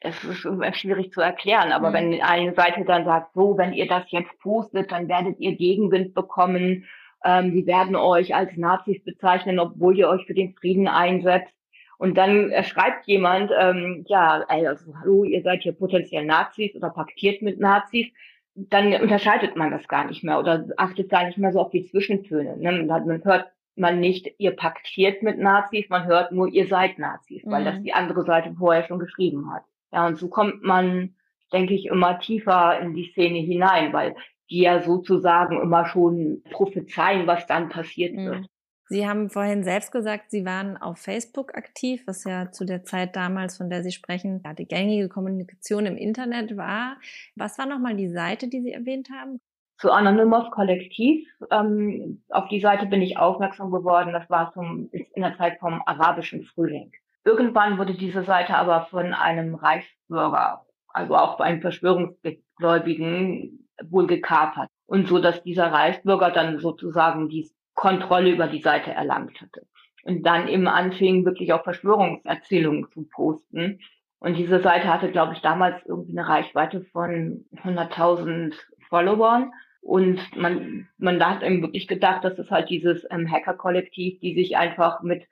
es 0.03 0.23
ist 0.23 0.37
schwierig 0.39 1.11
zu 1.11 1.21
erklären, 1.21 1.71
aber 1.71 1.89
mhm. 1.89 1.93
wenn 1.93 2.21
eine 2.23 2.55
Seite 2.55 2.83
dann 2.85 3.05
sagt, 3.05 3.35
so, 3.35 3.55
wenn 3.55 3.71
ihr 3.71 3.87
das 3.87 4.03
jetzt 4.07 4.35
postet, 4.39 4.91
dann 4.91 5.07
werdet 5.07 5.39
ihr 5.39 5.55
Gegenwind 5.55 6.15
bekommen, 6.15 6.85
ähm, 7.23 7.53
die 7.53 7.67
werden 7.67 7.95
euch 7.95 8.33
als 8.33 8.57
Nazis 8.57 9.03
bezeichnen, 9.03 9.59
obwohl 9.59 9.95
ihr 9.99 10.09
euch 10.09 10.25
für 10.25 10.33
den 10.33 10.55
Frieden 10.55 10.87
einsetzt. 10.87 11.53
Und 12.01 12.17
dann 12.17 12.49
äh, 12.49 12.63
schreibt 12.63 13.05
jemand, 13.05 13.51
ähm, 13.55 14.05
ja, 14.07 14.43
also, 14.47 14.91
hallo, 14.99 15.23
ihr 15.23 15.43
seid 15.43 15.61
hier 15.61 15.73
potenziell 15.73 16.25
Nazis 16.25 16.75
oder 16.75 16.89
paktiert 16.89 17.43
mit 17.43 17.59
Nazis, 17.59 18.07
dann 18.55 18.91
unterscheidet 18.99 19.55
man 19.55 19.69
das 19.69 19.87
gar 19.87 20.05
nicht 20.05 20.23
mehr 20.23 20.39
oder 20.39 20.65
achtet 20.77 21.11
gar 21.11 21.25
nicht 21.27 21.37
mehr 21.37 21.51
so 21.51 21.59
auf 21.59 21.69
die 21.69 21.85
Zwischentöne. 21.85 22.57
Ne? 22.57 22.71
Man 23.05 23.23
hört 23.23 23.51
man 23.75 23.99
nicht, 23.99 24.33
ihr 24.39 24.55
paktiert 24.55 25.21
mit 25.21 25.37
Nazis, 25.37 25.89
man 25.89 26.07
hört 26.07 26.31
nur, 26.31 26.47
ihr 26.47 26.65
seid 26.65 26.97
Nazis, 26.97 27.43
weil 27.45 27.65
das 27.65 27.77
mhm. 27.77 27.83
die 27.83 27.93
andere 27.93 28.23
Seite 28.23 28.51
vorher 28.57 28.83
schon 28.87 28.97
geschrieben 28.97 29.53
hat. 29.53 29.61
Ja, 29.93 30.07
und 30.07 30.17
so 30.17 30.27
kommt 30.27 30.63
man, 30.63 31.13
denke 31.53 31.75
ich, 31.75 31.85
immer 31.85 32.17
tiefer 32.17 32.79
in 32.79 32.95
die 32.95 33.11
Szene 33.11 33.37
hinein, 33.37 33.93
weil 33.93 34.15
die 34.49 34.61
ja 34.61 34.81
sozusagen 34.81 35.61
immer 35.61 35.85
schon 35.85 36.41
prophezeien, 36.49 37.27
was 37.27 37.45
dann 37.45 37.69
passiert 37.69 38.15
mhm. 38.15 38.25
wird. 38.25 38.47
Sie 38.91 39.07
haben 39.07 39.29
vorhin 39.29 39.63
selbst 39.63 39.93
gesagt, 39.93 40.31
Sie 40.31 40.43
waren 40.43 40.75
auf 40.75 40.97
Facebook 40.97 41.55
aktiv, 41.55 42.03
was 42.07 42.25
ja 42.25 42.51
zu 42.51 42.65
der 42.65 42.83
Zeit 42.83 43.15
damals, 43.15 43.55
von 43.55 43.69
der 43.69 43.83
Sie 43.83 43.93
sprechen, 43.93 44.41
ja, 44.43 44.53
die 44.53 44.67
gängige 44.67 45.07
Kommunikation 45.07 45.85
im 45.85 45.95
Internet 45.95 46.57
war. 46.57 46.97
Was 47.37 47.57
war 47.57 47.67
nochmal 47.67 47.95
die 47.95 48.09
Seite, 48.09 48.49
die 48.49 48.59
Sie 48.59 48.73
erwähnt 48.73 49.07
haben? 49.09 49.39
Zu 49.77 49.91
Anonymous 49.91 50.51
Kollektiv. 50.51 51.25
Ähm, 51.51 52.21
auf 52.31 52.49
die 52.49 52.59
Seite 52.59 52.85
bin 52.85 53.01
ich 53.01 53.17
aufmerksam 53.17 53.71
geworden. 53.71 54.11
Das 54.11 54.29
war 54.29 54.51
zum, 54.51 54.89
in 54.91 55.21
der 55.21 55.37
Zeit 55.37 55.59
vom 55.61 55.81
arabischen 55.85 56.43
Frühling. 56.43 56.91
Irgendwann 57.23 57.77
wurde 57.77 57.93
diese 57.93 58.25
Seite 58.25 58.55
aber 58.55 58.87
von 58.87 59.13
einem 59.13 59.55
Reichsbürger, 59.55 60.65
also 60.89 61.15
auch 61.15 61.37
bei 61.37 61.45
einem 61.45 61.61
Verschwörungsgläubigen, 61.61 63.69
wohl 63.89 64.07
gekapert. 64.07 64.67
Und 64.85 65.07
so, 65.07 65.19
dass 65.19 65.41
dieser 65.43 65.71
Reichsbürger 65.71 66.31
dann 66.31 66.59
sozusagen 66.59 67.29
die 67.29 67.49
Kontrolle 67.81 68.29
über 68.29 68.45
die 68.45 68.61
Seite 68.61 68.91
erlangt 68.91 69.41
hatte. 69.41 69.65
und 70.03 70.23
dann 70.23 70.47
eben 70.47 70.67
anfing, 70.67 71.25
wirklich 71.25 71.51
auch 71.51 71.63
Verschwörungserzählungen 71.63 72.87
zu 72.91 73.07
posten. 73.07 73.79
Und 74.19 74.35
diese 74.37 74.59
Seite 74.61 74.87
hatte, 74.87 75.11
glaube 75.11 75.33
ich, 75.33 75.41
damals 75.41 75.83
irgendwie 75.85 76.17
eine 76.17 76.27
Reichweite 76.27 76.81
von 76.91 77.45
100.000 77.63 78.53
Followern. 78.87 79.51
Und 79.81 80.19
man, 80.37 80.87
man 80.99 81.23
hat 81.25 81.41
eben 81.41 81.63
wirklich 81.63 81.87
gedacht, 81.87 82.23
das 82.23 82.37
ist 82.37 82.51
halt 82.51 82.69
dieses 82.69 83.05
ähm, 83.09 83.29
Hacker-Kollektiv, 83.31 84.19
die 84.19 84.35
sich 84.35 84.57
einfach 84.57 85.01
mit 85.01 85.27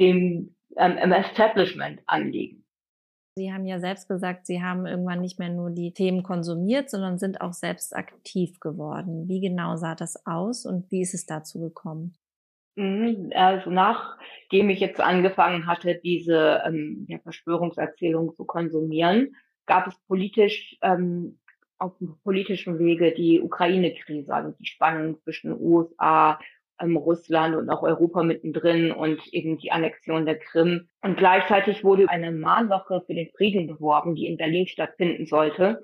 dem 0.00 0.56
ähm, 0.76 1.12
Establishment 1.12 2.00
anlegen. 2.06 2.63
Sie 3.36 3.52
haben 3.52 3.66
ja 3.66 3.80
selbst 3.80 4.08
gesagt, 4.08 4.46
Sie 4.46 4.62
haben 4.62 4.86
irgendwann 4.86 5.20
nicht 5.20 5.40
mehr 5.40 5.48
nur 5.48 5.70
die 5.70 5.92
Themen 5.92 6.22
konsumiert, 6.22 6.88
sondern 6.88 7.18
sind 7.18 7.40
auch 7.40 7.52
selbst 7.52 7.94
aktiv 7.96 8.60
geworden. 8.60 9.28
Wie 9.28 9.40
genau 9.40 9.76
sah 9.76 9.96
das 9.96 10.24
aus 10.24 10.64
und 10.64 10.88
wie 10.92 11.02
ist 11.02 11.14
es 11.14 11.26
dazu 11.26 11.60
gekommen? 11.60 12.14
Mhm, 12.76 13.32
also 13.34 13.70
nachdem 13.70 14.70
ich 14.70 14.78
jetzt 14.78 15.00
angefangen 15.00 15.66
hatte, 15.66 15.96
diese 15.96 16.62
ähm, 16.64 17.06
ja, 17.08 17.18
Verschwörungserzählung 17.18 18.36
zu 18.36 18.44
konsumieren, 18.44 19.34
gab 19.66 19.88
es 19.88 19.94
politisch 20.06 20.76
ähm, 20.82 21.40
auf 21.78 21.98
dem 21.98 22.16
politischen 22.22 22.78
Wege 22.78 23.12
die 23.14 23.40
Ukraine-Krise, 23.40 24.32
also 24.32 24.54
die 24.60 24.66
Spannung 24.66 25.20
zwischen 25.22 25.52
USA, 25.52 26.38
ähm, 26.80 26.96
Russland 26.96 27.56
und 27.56 27.70
auch 27.70 27.82
Europa 27.82 28.22
mittendrin 28.22 28.92
und 28.92 29.20
eben 29.32 29.58
die 29.58 29.72
Annexion 29.72 30.26
der 30.26 30.38
Krim. 30.38 30.88
Und 31.02 31.16
gleichzeitig 31.16 31.84
wurde 31.84 32.08
eine 32.08 32.32
Mahnwache 32.32 33.02
für 33.06 33.14
den 33.14 33.30
Frieden 33.36 33.66
beworben, 33.66 34.14
die 34.14 34.26
in 34.26 34.36
Berlin 34.36 34.66
stattfinden 34.66 35.26
sollte. 35.26 35.82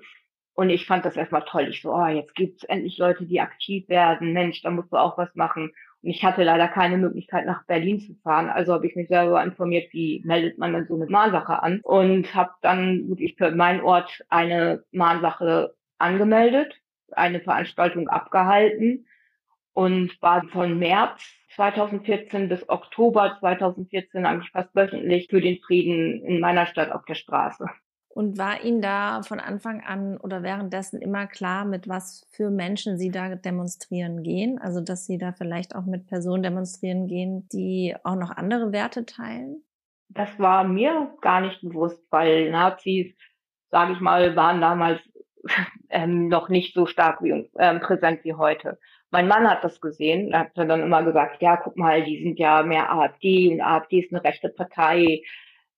Und 0.53 0.69
ich 0.69 0.85
fand 0.85 1.05
das 1.05 1.15
erstmal 1.15 1.45
toll. 1.45 1.67
Ich 1.69 1.81
so, 1.81 1.93
oh, 1.93 2.07
jetzt 2.07 2.35
gibt's 2.35 2.63
endlich 2.65 2.97
Leute, 2.97 3.25
die 3.25 3.39
aktiv 3.39 3.87
werden. 3.87 4.33
Mensch, 4.33 4.61
da 4.61 4.69
musst 4.69 4.91
du 4.91 4.97
auch 4.97 5.17
was 5.17 5.33
machen. 5.33 5.71
Und 6.03 6.09
ich 6.09 6.23
hatte 6.23 6.43
leider 6.43 6.67
keine 6.67 6.97
Möglichkeit, 6.97 7.45
nach 7.45 7.65
Berlin 7.65 7.99
zu 7.99 8.15
fahren. 8.23 8.49
Also 8.49 8.73
habe 8.73 8.87
ich 8.87 8.95
mich 8.95 9.07
selber 9.07 9.41
informiert, 9.43 9.93
wie 9.93 10.21
meldet 10.25 10.57
man 10.57 10.73
denn 10.73 10.87
so 10.87 10.95
eine 10.95 11.05
Mahnwache 11.05 11.63
an. 11.63 11.79
Und 11.83 12.35
habe 12.35 12.51
dann 12.61 13.07
wirklich 13.07 13.35
für 13.37 13.51
meinen 13.51 13.81
Ort 13.81 14.21
eine 14.29 14.83
Mahnwache 14.91 15.73
angemeldet, 15.99 16.75
eine 17.11 17.39
Veranstaltung 17.39 18.09
abgehalten 18.09 19.05
und 19.73 20.21
war 20.21 20.43
von 20.51 20.79
März 20.79 21.21
2014 21.55 22.49
bis 22.49 22.67
Oktober 22.69 23.37
2014 23.39 24.25
eigentlich 24.25 24.51
fast 24.51 24.73
wöchentlich 24.75 25.27
für 25.29 25.41
den 25.41 25.59
Frieden 25.59 26.23
in 26.23 26.39
meiner 26.39 26.65
Stadt 26.65 26.91
auf 26.91 27.05
der 27.05 27.15
Straße. 27.15 27.65
Und 28.13 28.37
war 28.37 28.63
Ihnen 28.63 28.81
da 28.81 29.21
von 29.23 29.39
Anfang 29.39 29.81
an 29.81 30.17
oder 30.17 30.43
währenddessen 30.43 31.01
immer 31.01 31.27
klar, 31.27 31.63
mit 31.63 31.87
was 31.87 32.27
für 32.31 32.49
Menschen 32.49 32.97
Sie 32.97 33.09
da 33.09 33.35
demonstrieren 33.35 34.21
gehen? 34.21 34.59
Also, 34.59 34.81
dass 34.81 35.05
Sie 35.05 35.17
da 35.17 35.31
vielleicht 35.31 35.75
auch 35.75 35.85
mit 35.85 36.07
Personen 36.07 36.43
demonstrieren 36.43 37.07
gehen, 37.07 37.47
die 37.53 37.95
auch 38.03 38.15
noch 38.15 38.31
andere 38.31 38.73
Werte 38.73 39.05
teilen? 39.05 39.63
Das 40.09 40.37
war 40.39 40.65
mir 40.65 41.15
gar 41.21 41.39
nicht 41.39 41.61
bewusst, 41.61 42.03
weil 42.09 42.51
Nazis, 42.51 43.15
sage 43.69 43.93
ich 43.93 44.01
mal, 44.01 44.35
waren 44.35 44.59
damals 44.59 44.99
ähm, 45.89 46.27
noch 46.27 46.49
nicht 46.49 46.73
so 46.73 46.85
stark 46.85 47.23
wie 47.23 47.49
ähm, 47.57 47.79
präsent 47.79 48.25
wie 48.25 48.33
heute. 48.33 48.77
Mein 49.11 49.27
Mann 49.27 49.49
hat 49.49 49.63
das 49.63 49.81
gesehen, 49.81 50.33
hat 50.33 50.51
dann 50.55 50.81
immer 50.81 51.03
gesagt, 51.03 51.41
ja, 51.41 51.57
guck 51.57 51.75
mal, 51.77 52.03
die 52.03 52.23
sind 52.23 52.39
ja 52.39 52.63
mehr 52.63 52.91
AfD 52.91 53.53
und 53.53 53.61
AfD 53.61 53.99
ist 53.99 54.13
eine 54.13 54.23
rechte 54.23 54.49
Partei. 54.49 55.21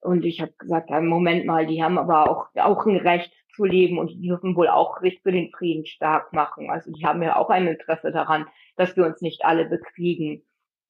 Und 0.02 0.24
ich 0.26 0.42
habe 0.42 0.54
gesagt, 0.58 0.90
ja, 0.92 1.02
Moment 1.02 1.46
mal, 1.46 1.66
die 1.66 1.84
haben 1.84 1.98
aber 1.98 2.30
auch, 2.30 2.48
auch 2.56 2.86
ein 2.86 2.98
Recht 2.98 3.34
zu 3.56 3.66
leben 3.66 3.98
und 3.98 4.10
die 4.10 4.22
dürfen 4.28 4.56
wohl 4.56 4.68
auch 4.68 5.00
sich 5.02 5.20
für 5.22 5.32
den 5.32 5.52
Frieden 5.52 5.86
stark 5.86 6.34
machen. 6.34 6.70
Also 6.70 6.92
die 6.92 7.06
haben 7.06 7.24
ja 7.24 7.36
auch 7.38 7.50
ein 7.50 7.68
Interesse 7.68 8.12
daran, 8.12 8.46
dass 8.76 8.96
wir 8.98 9.06
uns 9.06 9.22
nicht 9.22 9.46
alle 9.46 9.66
bekriegen. 9.66 10.44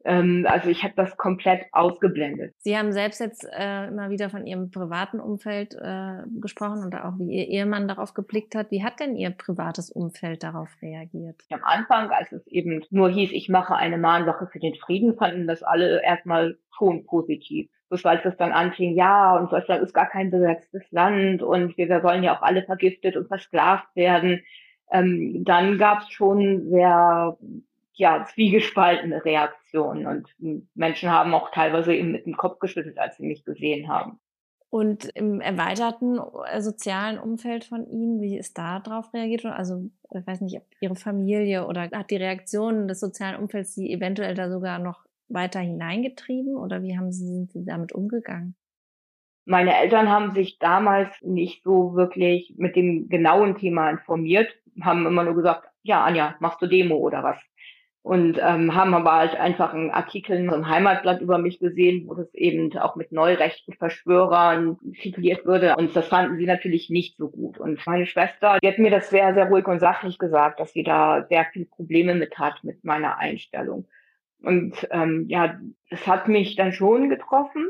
Ähm, 0.06 0.46
also 0.50 0.70
ich 0.70 0.84
habe 0.84 0.94
das 0.96 1.16
komplett 1.18 1.66
ausgeblendet. 1.72 2.54
Sie 2.60 2.78
haben 2.78 2.92
selbst 2.92 3.20
jetzt 3.20 3.48
äh, 3.58 3.88
immer 3.88 4.10
wieder 4.10 4.30
von 4.30 4.46
Ihrem 4.46 4.70
privaten 4.70 5.20
Umfeld 5.20 5.76
äh, 5.76 6.24
gesprochen 6.42 6.84
und 6.84 6.96
auch 6.96 7.18
wie 7.20 7.32
Ihr 7.34 7.48
Ehemann 7.48 7.88
darauf 7.88 8.14
geblickt 8.14 8.56
hat. 8.56 8.72
Wie 8.72 8.84
hat 8.84 9.00
denn 9.00 9.16
Ihr 9.16 9.32
privates 9.32 9.90
Umfeld 9.90 10.44
darauf 10.44 10.70
reagiert? 10.82 11.42
Am 11.52 11.64
Anfang, 11.64 12.10
als 12.10 12.32
es 12.32 12.46
eben 12.48 12.84
nur 12.90 13.10
hieß, 13.10 13.32
ich 13.32 13.50
mache 13.50 13.76
eine 13.76 13.98
Mahnwache 13.98 14.48
für 14.48 14.60
den 14.60 14.76
Frieden, 14.76 15.16
fanden 15.16 15.48
das 15.48 15.64
alle 15.64 16.04
erstmal 16.04 16.58
schon 16.76 17.06
positiv. 17.06 17.70
Bis 17.90 18.06
als 18.06 18.26
es 18.26 18.36
dann 18.38 18.52
anfing, 18.52 18.96
ja, 18.96 19.38
und 19.38 19.52
Deutschland 19.52 19.84
ist 19.84 19.94
gar 19.94 20.10
kein 20.10 20.32
besetztes 20.32 20.84
Land 20.92 21.44
und 21.44 21.78
wir, 21.78 21.88
wir 21.90 22.02
sollen 22.02 22.24
ja 22.24 22.36
auch 22.36 22.42
alle 22.42 22.64
vergiftet 22.64 23.16
und 23.16 23.28
versklavt 23.28 23.96
werden. 23.96 24.42
Ähm, 24.92 25.44
dann 25.46 25.78
gab 25.78 26.02
es 26.02 26.10
schon 26.10 26.70
sehr 26.70 27.38
ja, 27.94 28.26
zwiegespaltene 28.26 29.24
Reaktionen 29.24 30.08
und 30.08 30.34
Menschen 30.74 31.12
haben 31.12 31.34
auch 31.34 31.52
teilweise 31.52 31.94
eben 31.94 32.12
mit 32.12 32.26
dem 32.26 32.36
Kopf 32.36 32.60
geschüttelt, 32.60 32.98
als 32.98 33.18
sie 33.18 33.26
mich 33.26 33.46
gesehen 33.46 33.88
haben. 33.88 34.20
Und 34.70 35.06
im 35.14 35.40
erweiterten 35.40 36.20
äh, 36.48 36.60
sozialen 36.60 37.20
Umfeld 37.20 37.64
von 37.64 37.86
Ihnen, 37.86 38.22
wie 38.22 38.40
ist 38.40 38.58
da 38.58 38.80
drauf 38.80 39.14
reagiert? 39.14 39.46
Also, 39.46 39.92
ich 40.10 40.26
weiß 40.26 40.42
nicht, 40.42 40.58
ob 40.58 40.64
Ihre 40.82 40.96
Familie 40.96 41.68
oder 41.68 41.92
hat 41.92 42.10
die 42.10 42.16
Reaktion 42.16 42.88
des 42.88 43.00
sozialen 43.00 43.40
Umfelds 43.40 43.76
Sie 43.76 43.94
eventuell 43.94 44.34
da 44.34 44.50
sogar 44.50 44.80
noch 44.80 45.06
weiter 45.28 45.60
hineingetrieben 45.60 46.56
oder 46.56 46.82
wie 46.82 46.98
haben 46.98 47.12
Sie, 47.12 47.28
sind 47.28 47.52
Sie 47.52 47.66
damit 47.66 47.92
umgegangen? 47.92 48.56
Meine 49.46 49.78
Eltern 49.78 50.10
haben 50.10 50.32
sich 50.32 50.58
damals 50.58 51.10
nicht 51.22 51.64
so 51.64 51.94
wirklich 51.94 52.56
mit 52.58 52.76
dem 52.76 53.10
genauen 53.10 53.58
Thema 53.58 53.92
informiert, 53.92 54.50
haben 54.82 55.06
immer 55.06 55.24
nur 55.24 55.36
gesagt, 55.36 55.68
ja, 55.84 56.04
Anja, 56.04 56.36
machst 56.40 56.62
du 56.64 56.68
Demo 56.68 56.96
oder 56.96 57.22
was? 57.22 57.38
Und 58.04 58.38
ähm, 58.38 58.76
haben 58.76 58.94
aber 58.94 59.14
halt 59.14 59.36
einfach 59.36 59.74
einen 59.74 59.90
Artikel 59.90 60.36
in 60.36 60.50
so 60.50 60.56
einem 60.56 60.68
Heimatblatt 60.68 61.22
über 61.22 61.38
mich 61.38 61.60
gesehen, 61.60 62.06
wo 62.06 62.14
das 62.14 62.34
eben 62.34 62.78
auch 62.78 62.98
mit 62.98 63.14
neurechten 63.14 63.74
Verschwörern 63.74 64.78
tituliert 65.02 65.46
würde. 65.46 65.78
Und 65.78 65.96
das 65.96 66.10
fanden 66.10 66.38
sie 66.38 66.46
natürlich 66.46 66.90
nicht 66.90 67.16
so 67.16 67.30
gut. 67.30 67.58
Und 67.58 67.80
meine 67.88 68.06
Schwester, 68.06 68.58
die 68.62 68.68
hat 68.68 68.78
mir 68.78 68.92
das 68.92 69.10
sehr, 69.10 69.34
sehr 69.34 69.48
ruhig 69.48 69.66
und 69.68 69.80
sachlich 69.80 70.20
gesagt, 70.20 70.60
dass 70.60 70.74
sie 70.74 70.84
da 70.84 71.26
sehr 71.30 71.46
viele 71.54 71.66
Probleme 71.66 72.14
mit 72.14 72.38
hat, 72.38 72.62
mit 72.66 72.84
meiner 72.84 73.20
Einstellung. 73.20 73.88
Und 74.42 74.86
ähm, 74.92 75.26
ja, 75.30 75.58
das 75.90 76.06
hat 76.06 76.28
mich 76.28 76.58
dann 76.58 76.74
schon 76.74 77.10
getroffen. 77.10 77.66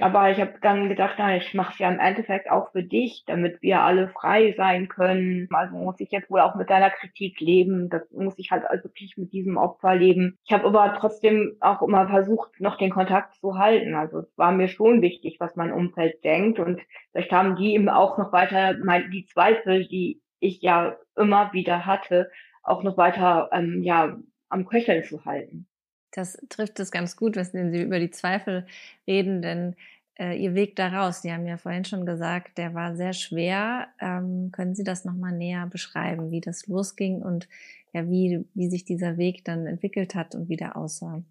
Aber 0.00 0.30
ich 0.30 0.40
habe 0.40 0.54
dann 0.60 0.88
gedacht, 0.88 1.14
na, 1.18 1.36
ich 1.36 1.54
mache 1.54 1.72
es 1.72 1.78
ja 1.78 1.90
im 1.90 2.00
Endeffekt 2.00 2.50
auch 2.50 2.72
für 2.72 2.82
dich, 2.82 3.24
damit 3.26 3.62
wir 3.62 3.82
alle 3.82 4.08
frei 4.08 4.54
sein 4.56 4.88
können. 4.88 5.48
Also 5.50 5.76
muss 5.76 6.00
ich 6.00 6.10
jetzt 6.10 6.30
wohl 6.30 6.40
auch 6.40 6.56
mit 6.56 6.70
deiner 6.70 6.90
Kritik 6.90 7.40
leben. 7.40 7.88
Das 7.90 8.10
muss 8.10 8.38
ich 8.38 8.50
halt 8.50 8.64
also 8.64 8.84
wirklich 8.84 9.16
mit 9.16 9.32
diesem 9.32 9.56
Opfer 9.56 9.94
leben. 9.94 10.38
Ich 10.44 10.52
habe 10.52 10.66
aber 10.66 10.96
trotzdem 10.98 11.56
auch 11.60 11.82
immer 11.82 12.08
versucht, 12.08 12.60
noch 12.60 12.76
den 12.76 12.90
Kontakt 12.90 13.34
zu 13.36 13.56
halten. 13.58 13.94
Also 13.94 14.18
es 14.20 14.38
war 14.38 14.52
mir 14.52 14.68
schon 14.68 15.02
wichtig, 15.02 15.36
was 15.38 15.56
mein 15.56 15.72
Umfeld 15.72 16.24
denkt. 16.24 16.58
Und 16.58 16.80
vielleicht 17.12 17.32
haben 17.32 17.56
die 17.56 17.74
eben 17.74 17.88
auch 17.88 18.18
noch 18.18 18.32
weiter 18.32 18.76
mein, 18.82 19.10
die 19.10 19.26
Zweifel, 19.26 19.86
die 19.86 20.20
ich 20.40 20.60
ja 20.60 20.96
immer 21.16 21.52
wieder 21.52 21.86
hatte, 21.86 22.30
auch 22.62 22.82
noch 22.82 22.96
weiter 22.96 23.50
ähm, 23.52 23.82
ja, 23.82 24.16
am 24.48 24.66
Köcheln 24.66 25.04
zu 25.04 25.24
halten. 25.24 25.66
Das 26.14 26.38
trifft 26.48 26.78
es 26.78 26.92
ganz 26.92 27.16
gut, 27.16 27.36
wenn 27.36 27.72
Sie 27.72 27.82
über 27.82 27.98
die 27.98 28.10
Zweifel 28.10 28.66
reden, 29.06 29.42
denn 29.42 29.74
äh, 30.16 30.36
Ihr 30.36 30.54
Weg 30.54 30.76
daraus, 30.76 31.22
Sie 31.22 31.32
haben 31.32 31.46
ja 31.46 31.56
vorhin 31.56 31.84
schon 31.84 32.06
gesagt, 32.06 32.56
der 32.56 32.72
war 32.72 32.94
sehr 32.94 33.12
schwer. 33.12 33.88
Ähm, 34.00 34.50
können 34.52 34.76
Sie 34.76 34.84
das 34.84 35.04
nochmal 35.04 35.32
näher 35.32 35.66
beschreiben, 35.66 36.30
wie 36.30 36.40
das 36.40 36.68
losging 36.68 37.20
und 37.20 37.48
ja, 37.92 38.08
wie, 38.08 38.44
wie 38.54 38.68
sich 38.68 38.84
dieser 38.84 39.16
Weg 39.16 39.44
dann 39.44 39.66
entwickelt 39.66 40.14
hat 40.14 40.34
und 40.34 40.48
wie 40.48 40.56
der 40.56 40.76
aussah? 40.76 41.22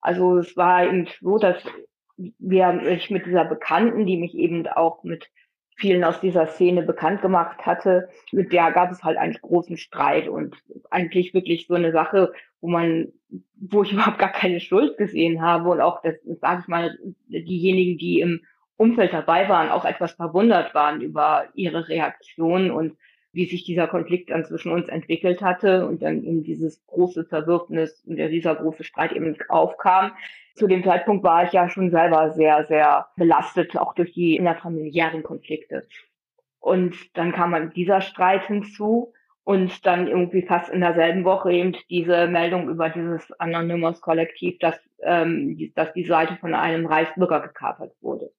Also 0.00 0.38
es 0.38 0.56
war 0.56 0.86
eben 0.86 1.06
so, 1.20 1.38
dass 1.38 1.62
wir, 2.16 2.82
ich 2.88 3.10
mit 3.10 3.26
dieser 3.26 3.44
Bekannten, 3.44 4.06
die 4.06 4.16
mich 4.16 4.34
eben 4.34 4.66
auch 4.68 5.04
mit 5.04 5.28
vielen 5.76 6.02
aus 6.02 6.20
dieser 6.20 6.46
Szene 6.46 6.82
bekannt 6.82 7.22
gemacht 7.22 7.64
hatte, 7.64 8.08
mit 8.32 8.52
der 8.52 8.72
gab 8.72 8.90
es 8.90 9.04
halt 9.04 9.16
einen 9.16 9.34
großen 9.34 9.76
Streit 9.76 10.28
und 10.28 10.56
eigentlich 10.90 11.34
wirklich 11.34 11.66
so 11.68 11.74
eine 11.74 11.92
Sache, 11.92 12.32
wo 12.60 12.68
man, 12.68 13.12
wo 13.60 13.82
ich 13.82 13.92
überhaupt 13.94 14.18
gar 14.18 14.32
keine 14.32 14.60
Schuld 14.60 14.96
gesehen 14.96 15.42
habe 15.42 15.68
und 15.70 15.80
auch 15.80 16.02
das, 16.02 16.16
sage 16.40 16.62
ich 16.62 16.68
mal, 16.68 16.98
diejenigen, 17.28 17.98
die 17.98 18.20
im 18.20 18.40
Umfeld 18.76 19.12
dabei 19.12 19.48
waren, 19.48 19.70
auch 19.70 19.84
etwas 19.84 20.12
verwundert 20.12 20.74
waren 20.74 21.00
über 21.00 21.48
ihre 21.54 21.88
Reaktion 21.88 22.70
und 22.70 22.96
wie 23.32 23.46
sich 23.46 23.64
dieser 23.64 23.88
Konflikt 23.88 24.30
dann 24.30 24.44
zwischen 24.44 24.72
uns 24.72 24.88
entwickelt 24.88 25.42
hatte 25.42 25.86
und 25.86 26.02
dann 26.02 26.22
eben 26.24 26.42
dieses 26.42 26.84
große 26.86 27.28
Zerwürfnis 27.28 28.02
und 28.06 28.16
dieser 28.16 28.54
große 28.54 28.84
Streit 28.84 29.12
eben 29.12 29.36
aufkam. 29.48 30.12
Zu 30.54 30.66
dem 30.66 30.82
Zeitpunkt 30.82 31.24
war 31.24 31.44
ich 31.44 31.52
ja 31.52 31.68
schon 31.68 31.90
selber 31.90 32.30
sehr, 32.30 32.64
sehr 32.64 33.08
belastet, 33.16 33.76
auch 33.76 33.94
durch 33.94 34.12
die 34.12 34.36
innerfamiliären 34.36 35.22
Konflikte. 35.22 35.86
Und 36.58 36.96
dann 37.16 37.32
kam 37.32 37.50
man 37.50 37.70
dieser 37.70 38.00
Streit 38.00 38.46
hinzu 38.46 39.12
und 39.48 39.86
dann 39.86 40.08
irgendwie 40.08 40.42
fast 40.42 40.68
in 40.68 40.82
derselben 40.82 41.24
Woche 41.24 41.50
eben 41.50 41.74
diese 41.88 42.26
Meldung 42.26 42.68
über 42.68 42.90
dieses 42.90 43.32
Anonymous 43.40 44.02
Kollektiv, 44.02 44.58
dass, 44.58 44.78
ähm, 45.02 45.72
dass 45.74 45.90
die 45.94 46.04
Seite 46.04 46.36
von 46.36 46.54
einem 46.54 46.84
Reichsbürger 46.84 47.40
gekapert 47.40 47.92
wurde 48.02 48.30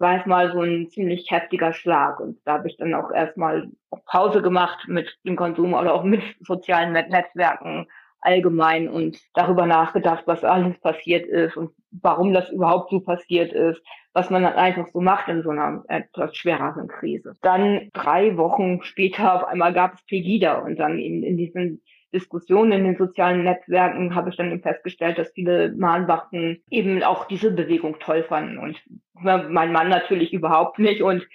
war 0.00 0.14
erstmal 0.14 0.50
so 0.50 0.62
ein 0.62 0.88
ziemlich 0.88 1.30
heftiger 1.30 1.72
Schlag. 1.72 2.18
Und 2.20 2.38
da 2.44 2.54
habe 2.54 2.68
ich 2.68 2.76
dann 2.78 2.94
auch 2.94 3.12
erstmal 3.12 3.68
Pause 4.06 4.40
gemacht 4.42 4.88
mit 4.88 5.14
dem 5.24 5.36
Konsum 5.36 5.74
oder 5.74 5.94
auch 5.94 6.04
mit 6.04 6.22
sozialen 6.40 6.92
Netzwerken 6.92 7.86
allgemein 8.20 8.88
und 8.88 9.18
darüber 9.34 9.66
nachgedacht, 9.66 10.24
was 10.26 10.44
alles 10.44 10.78
passiert 10.80 11.26
ist 11.26 11.56
und 11.56 11.70
warum 11.90 12.32
das 12.32 12.50
überhaupt 12.50 12.90
so 12.90 13.00
passiert 13.00 13.52
ist, 13.52 13.82
was 14.12 14.30
man 14.30 14.42
dann 14.42 14.54
einfach 14.54 14.88
so 14.88 15.00
macht 15.00 15.28
in 15.28 15.42
so 15.42 15.50
einer 15.50 15.84
etwas 15.88 16.36
schwereren 16.36 16.88
Krise. 16.88 17.36
Dann 17.42 17.88
drei 17.92 18.36
Wochen 18.36 18.82
später 18.82 19.34
auf 19.34 19.44
einmal 19.44 19.72
gab 19.72 19.94
es 19.94 20.04
Pegida 20.04 20.58
und 20.58 20.78
dann 20.78 20.98
in, 20.98 21.22
in 21.22 21.36
diesen 21.36 21.80
Diskussionen 22.12 22.72
in 22.72 22.84
den 22.84 22.96
sozialen 22.96 23.44
Netzwerken 23.44 24.14
habe 24.14 24.30
ich 24.30 24.36
dann 24.36 24.50
eben 24.50 24.62
festgestellt, 24.62 25.18
dass 25.18 25.30
viele 25.30 25.72
Mahnwachen 25.76 26.60
eben 26.68 27.02
auch 27.04 27.26
diese 27.26 27.52
Bewegung 27.52 27.98
toll 28.00 28.24
fanden 28.24 28.58
und 28.58 28.82
mein 29.14 29.72
Mann 29.72 29.88
natürlich 29.88 30.32
überhaupt 30.32 30.78
nicht 30.78 31.02
und 31.02 31.26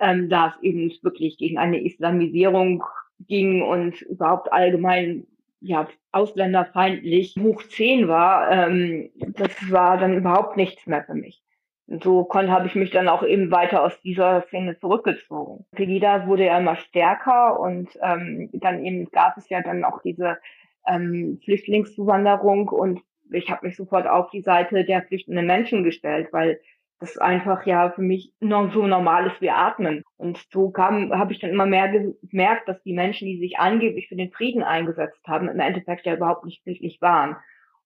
ähm, 0.00 0.28
da 0.28 0.48
es 0.48 0.62
eben 0.62 0.90
wirklich 1.02 1.36
gegen 1.38 1.58
eine 1.58 1.84
Islamisierung 1.84 2.82
ging 3.28 3.62
und 3.62 4.00
überhaupt 4.02 4.52
allgemein 4.52 5.26
ja 5.64 5.88
ausländerfeindlich 6.12 7.34
hoch 7.40 7.62
zehn 7.64 8.06
war, 8.06 8.50
ähm, 8.50 9.10
das 9.16 9.50
war 9.70 9.98
dann 9.98 10.16
überhaupt 10.16 10.56
nichts 10.56 10.86
mehr 10.86 11.04
für 11.04 11.14
mich. 11.14 11.42
Und 11.86 12.02
so 12.02 12.24
konnte, 12.24 12.52
habe 12.52 12.66
ich 12.66 12.74
mich 12.74 12.90
dann 12.90 13.08
auch 13.08 13.22
eben 13.22 13.50
weiter 13.50 13.82
aus 13.82 14.00
dieser 14.00 14.42
Szene 14.42 14.78
zurückgezogen. 14.78 15.66
Pegida 15.72 16.26
wurde 16.26 16.46
ja 16.46 16.58
immer 16.58 16.76
stärker 16.76 17.58
und 17.58 17.90
ähm, 18.02 18.50
dann 18.52 18.84
eben 18.84 19.10
gab 19.10 19.36
es 19.36 19.48
ja 19.48 19.62
dann 19.62 19.84
auch 19.84 20.00
diese 20.02 20.38
ähm, 20.86 21.40
Flüchtlingszuwanderung 21.44 22.68
und 22.68 23.00
ich 23.32 23.50
habe 23.50 23.66
mich 23.66 23.76
sofort 23.76 24.06
auf 24.06 24.30
die 24.30 24.42
Seite 24.42 24.84
der 24.84 25.02
flüchtenden 25.02 25.46
Menschen 25.46 25.82
gestellt, 25.82 26.28
weil 26.32 26.60
das 27.00 27.18
einfach 27.18 27.66
ja 27.66 27.90
für 27.90 28.02
mich 28.02 28.32
noch 28.40 28.72
so 28.72 28.86
normal 28.86 29.26
ist 29.26 29.40
wie 29.40 29.50
Atmen. 29.50 30.02
Und 30.16 30.44
so 30.50 30.70
kam, 30.70 31.12
habe 31.12 31.32
ich 31.32 31.40
dann 31.40 31.50
immer 31.50 31.66
mehr 31.66 31.88
gemerkt, 31.88 32.68
dass 32.68 32.82
die 32.82 32.94
Menschen, 32.94 33.26
die 33.26 33.38
sich 33.38 33.58
angeblich 33.58 34.08
für 34.08 34.16
den 34.16 34.30
Frieden 34.30 34.62
eingesetzt 34.62 35.26
haben, 35.26 35.48
im 35.48 35.60
Endeffekt 35.60 36.06
ja 36.06 36.14
überhaupt 36.14 36.44
nicht 36.44 36.62
friedlich 36.62 37.00
waren. 37.00 37.36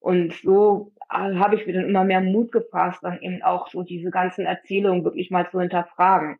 Und 0.00 0.32
so 0.34 0.92
äh, 1.10 1.34
habe 1.36 1.56
ich 1.56 1.66
mir 1.66 1.72
dann 1.72 1.88
immer 1.88 2.04
mehr 2.04 2.20
Mut 2.20 2.52
gefasst, 2.52 3.02
dann 3.02 3.20
eben 3.20 3.42
auch 3.42 3.68
so 3.68 3.82
diese 3.82 4.10
ganzen 4.10 4.46
Erzählungen 4.46 5.04
wirklich 5.04 5.30
mal 5.30 5.50
zu 5.50 5.60
hinterfragen. 5.60 6.36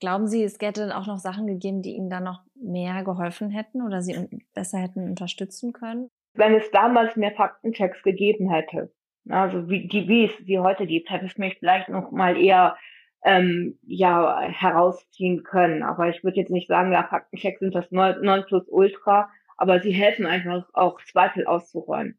Glauben 0.00 0.26
Sie, 0.26 0.42
es 0.42 0.56
hätte 0.58 0.96
auch 0.96 1.06
noch 1.06 1.18
Sachen 1.18 1.46
gegeben, 1.46 1.82
die 1.82 1.94
Ihnen 1.94 2.08
da 2.08 2.20
noch 2.20 2.42
mehr 2.54 3.04
geholfen 3.04 3.50
hätten 3.50 3.82
oder 3.82 4.00
Sie 4.00 4.16
besser 4.54 4.78
hätten 4.78 5.04
unterstützen 5.04 5.74
können? 5.74 6.08
Wenn 6.32 6.54
es 6.54 6.70
damals 6.70 7.16
mehr 7.16 7.32
Faktenchecks 7.32 8.02
gegeben 8.02 8.48
hätte, 8.48 8.90
also 9.28 9.68
wie, 9.68 9.86
die, 9.86 10.08
wie 10.08 10.24
es 10.24 10.36
sie 10.38 10.58
heute 10.58 10.86
gibt, 10.86 11.10
hätte 11.10 11.26
es 11.26 11.38
mich 11.38 11.56
vielleicht 11.58 11.88
noch 11.88 12.10
mal 12.10 12.36
eher 12.36 12.76
ähm, 13.24 13.78
ja 13.86 14.40
herausziehen 14.40 15.42
können. 15.42 15.82
Aber 15.82 16.08
ich 16.08 16.24
würde 16.24 16.38
jetzt 16.38 16.50
nicht 16.50 16.68
sagen, 16.68 16.92
ja, 16.92 17.04
Faktenchecks 17.04 17.60
sind 17.60 17.74
das 17.74 17.90
Nonplusultra, 17.90 19.28
aber 19.56 19.80
sie 19.80 19.92
helfen 19.92 20.26
einfach 20.26 20.66
auch 20.72 21.00
Zweifel 21.04 21.46
auszuräumen. 21.46 22.16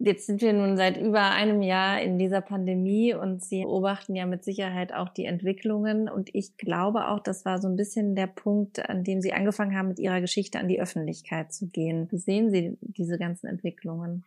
Jetzt 0.00 0.26
sind 0.26 0.42
wir 0.42 0.52
nun 0.52 0.76
seit 0.76 0.96
über 0.98 1.30
einem 1.30 1.62
Jahr 1.62 2.02
in 2.02 2.18
dieser 2.18 2.40
Pandemie 2.40 3.14
und 3.14 3.42
Sie 3.42 3.62
beobachten 3.62 4.16
ja 4.16 4.26
mit 4.26 4.42
Sicherheit 4.42 4.92
auch 4.92 5.08
die 5.08 5.24
Entwicklungen. 5.24 6.08
Und 6.08 6.34
ich 6.34 6.56
glaube 6.56 7.08
auch, 7.08 7.20
das 7.20 7.44
war 7.44 7.60
so 7.60 7.68
ein 7.68 7.76
bisschen 7.76 8.16
der 8.16 8.26
Punkt, 8.26 8.86
an 8.90 9.04
dem 9.04 9.20
Sie 9.20 9.32
angefangen 9.32 9.78
haben, 9.78 9.88
mit 9.88 10.00
Ihrer 10.00 10.20
Geschichte 10.20 10.58
an 10.58 10.66
die 10.66 10.80
Öffentlichkeit 10.80 11.52
zu 11.52 11.68
gehen. 11.68 12.10
Wie 12.10 12.18
sehen 12.18 12.50
Sie 12.50 12.76
diese 12.80 13.18
ganzen 13.18 13.46
Entwicklungen? 13.46 14.24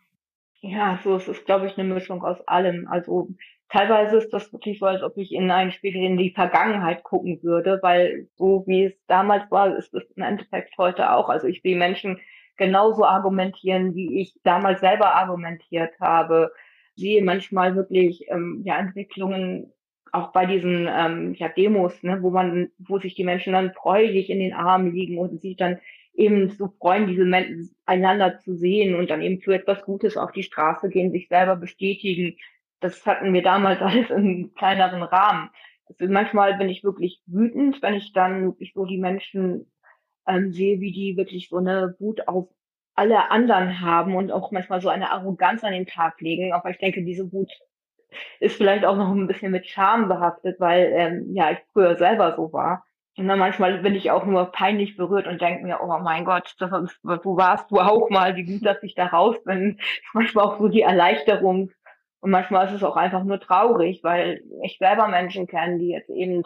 Ja, 0.60 0.98
so 1.04 1.16
es 1.16 1.28
ist, 1.28 1.46
glaube 1.46 1.66
ich, 1.66 1.78
eine 1.78 1.92
Mischung 1.92 2.22
aus 2.24 2.40
allem. 2.48 2.88
Also 2.88 3.28
teilweise 3.68 4.16
ist 4.16 4.30
das 4.32 4.52
wirklich 4.52 4.78
so, 4.80 4.86
als 4.86 5.02
ob 5.02 5.16
ich 5.16 5.32
in 5.32 5.50
einen 5.50 5.70
Spiegel 5.70 6.02
in 6.02 6.16
die 6.16 6.32
Vergangenheit 6.32 7.04
gucken 7.04 7.42
würde, 7.42 7.78
weil 7.82 8.28
so 8.34 8.64
wie 8.66 8.84
es 8.86 8.94
damals 9.06 9.48
war, 9.50 9.76
ist 9.76 9.94
es 9.94 10.10
im 10.16 10.22
Endeffekt 10.24 10.76
heute 10.76 11.12
auch. 11.12 11.28
Also 11.28 11.46
ich 11.46 11.62
sehe 11.62 11.76
Menschen 11.76 12.18
genauso 12.56 13.04
argumentieren, 13.04 13.94
wie 13.94 14.20
ich 14.20 14.34
damals 14.42 14.80
selber 14.80 15.14
argumentiert 15.14 15.94
habe. 16.00 16.52
Sehe 16.96 17.22
manchmal 17.22 17.76
wirklich 17.76 18.26
ähm, 18.28 18.62
ja, 18.64 18.78
Entwicklungen 18.78 19.72
auch 20.12 20.32
bei 20.32 20.46
diesen 20.46 20.88
ähm, 20.90 21.34
ja, 21.34 21.48
Demos, 21.48 22.02
ne, 22.02 22.22
wo 22.22 22.30
man, 22.30 22.70
wo 22.78 22.98
sich 22.98 23.14
die 23.14 23.24
Menschen 23.24 23.52
dann 23.52 23.72
freudig 23.74 24.30
in 24.30 24.40
den 24.40 24.54
Armen 24.54 24.92
liegen 24.92 25.18
und 25.18 25.40
sich 25.40 25.56
dann 25.56 25.78
eben 26.18 26.50
so 26.50 26.68
freuen, 26.68 27.06
diese 27.06 27.24
Menschen 27.24 27.74
einander 27.86 28.38
zu 28.40 28.56
sehen 28.56 28.96
und 28.96 29.08
dann 29.08 29.22
eben 29.22 29.40
für 29.40 29.54
etwas 29.54 29.84
Gutes 29.84 30.16
auf 30.16 30.32
die 30.32 30.42
Straße 30.42 30.88
gehen, 30.88 31.12
sich 31.12 31.28
selber 31.28 31.56
bestätigen. 31.56 32.36
Das 32.80 33.06
hatten 33.06 33.32
wir 33.32 33.42
damals 33.42 33.80
alles 33.82 34.10
in 34.10 34.52
kleineren 34.54 35.02
Rahmen. 35.02 35.50
Also 35.86 36.12
manchmal 36.12 36.58
bin 36.58 36.68
ich 36.68 36.84
wirklich 36.84 37.22
wütend, 37.26 37.80
wenn 37.82 37.94
ich 37.94 38.12
dann 38.12 38.46
wirklich 38.46 38.72
so 38.74 38.84
die 38.84 38.98
Menschen 38.98 39.70
ähm, 40.26 40.52
sehe, 40.52 40.80
wie 40.80 40.92
die 40.92 41.16
wirklich 41.16 41.48
so 41.48 41.56
eine 41.58 41.94
Wut 41.98 42.26
auf 42.26 42.48
alle 42.94 43.30
anderen 43.30 43.80
haben 43.80 44.16
und 44.16 44.32
auch 44.32 44.50
manchmal 44.50 44.80
so 44.80 44.88
eine 44.88 45.12
Arroganz 45.12 45.62
an 45.62 45.72
den 45.72 45.86
Tag 45.86 46.20
legen. 46.20 46.52
Aber 46.52 46.68
ich 46.70 46.78
denke, 46.78 47.04
diese 47.04 47.32
Wut 47.32 47.50
ist 48.40 48.56
vielleicht 48.56 48.84
auch 48.84 48.96
noch 48.96 49.12
ein 49.12 49.28
bisschen 49.28 49.52
mit 49.52 49.66
Scham 49.66 50.08
behaftet, 50.08 50.58
weil 50.58 50.92
ähm, 50.94 51.34
ja 51.34 51.52
ich 51.52 51.58
früher 51.72 51.96
selber 51.96 52.34
so 52.34 52.52
war. 52.52 52.84
Und 53.18 53.26
dann 53.26 53.40
manchmal 53.40 53.78
bin 53.78 53.96
ich 53.96 54.12
auch 54.12 54.24
nur 54.26 54.46
peinlich 54.52 54.96
berührt 54.96 55.26
und 55.26 55.40
denke 55.40 55.64
mir, 55.64 55.80
oh 55.82 55.98
mein 55.98 56.24
Gott, 56.24 56.54
das 56.60 56.70
wo 57.02 57.36
warst 57.36 57.68
du 57.70 57.80
auch 57.80 58.10
mal, 58.10 58.36
wie 58.36 58.44
gut, 58.44 58.64
dass 58.64 58.80
ich 58.84 58.94
da 58.94 59.06
raus 59.06 59.42
bin. 59.42 59.80
Manchmal 60.14 60.44
auch 60.44 60.58
so 60.60 60.68
die 60.68 60.82
Erleichterung. 60.82 61.72
Und 62.20 62.30
manchmal 62.30 62.66
ist 62.66 62.74
es 62.74 62.84
auch 62.84 62.96
einfach 62.96 63.24
nur 63.24 63.40
traurig, 63.40 64.04
weil 64.04 64.42
ich 64.62 64.78
selber 64.78 65.08
Menschen 65.08 65.48
kenne, 65.48 65.78
die 65.78 65.88
jetzt 65.88 66.10
eben 66.10 66.44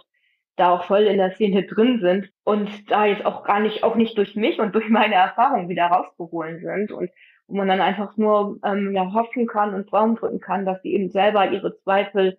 da 0.57 0.71
auch 0.71 0.85
voll 0.85 1.03
in 1.03 1.19
der 1.19 1.33
Szene 1.33 1.65
drin 1.65 2.01
sind 2.01 2.31
und 2.45 2.91
da 2.91 3.05
jetzt 3.05 3.27
auch 3.27 3.45
gar 3.45 3.61
nicht, 3.61 3.85
auch 3.85 3.95
nicht 3.95 4.17
durch 4.17 4.35
mich 4.35 4.59
und 4.59 4.75
durch 4.75 4.89
meine 4.89 5.15
Erfahrung 5.15 5.69
wieder 5.69 5.87
rauszuholen 5.87 6.61
sind 6.61 6.91
und 6.91 7.11
wo 7.49 7.57
man 7.57 7.69
dann 7.69 7.81
einfach 7.83 8.17
nur 8.17 8.59
ähm, 8.65 8.95
ja, 8.95 9.13
hoffen 9.13 9.47
kann 9.47 9.75
und 9.75 9.89
Traum 9.89 10.17
drücken 10.17 10.41
kann, 10.41 10.65
dass 10.65 10.81
sie 10.83 10.95
eben 10.95 11.11
selber 11.11 11.51
ihre 11.51 11.77
Zweifel 11.79 12.39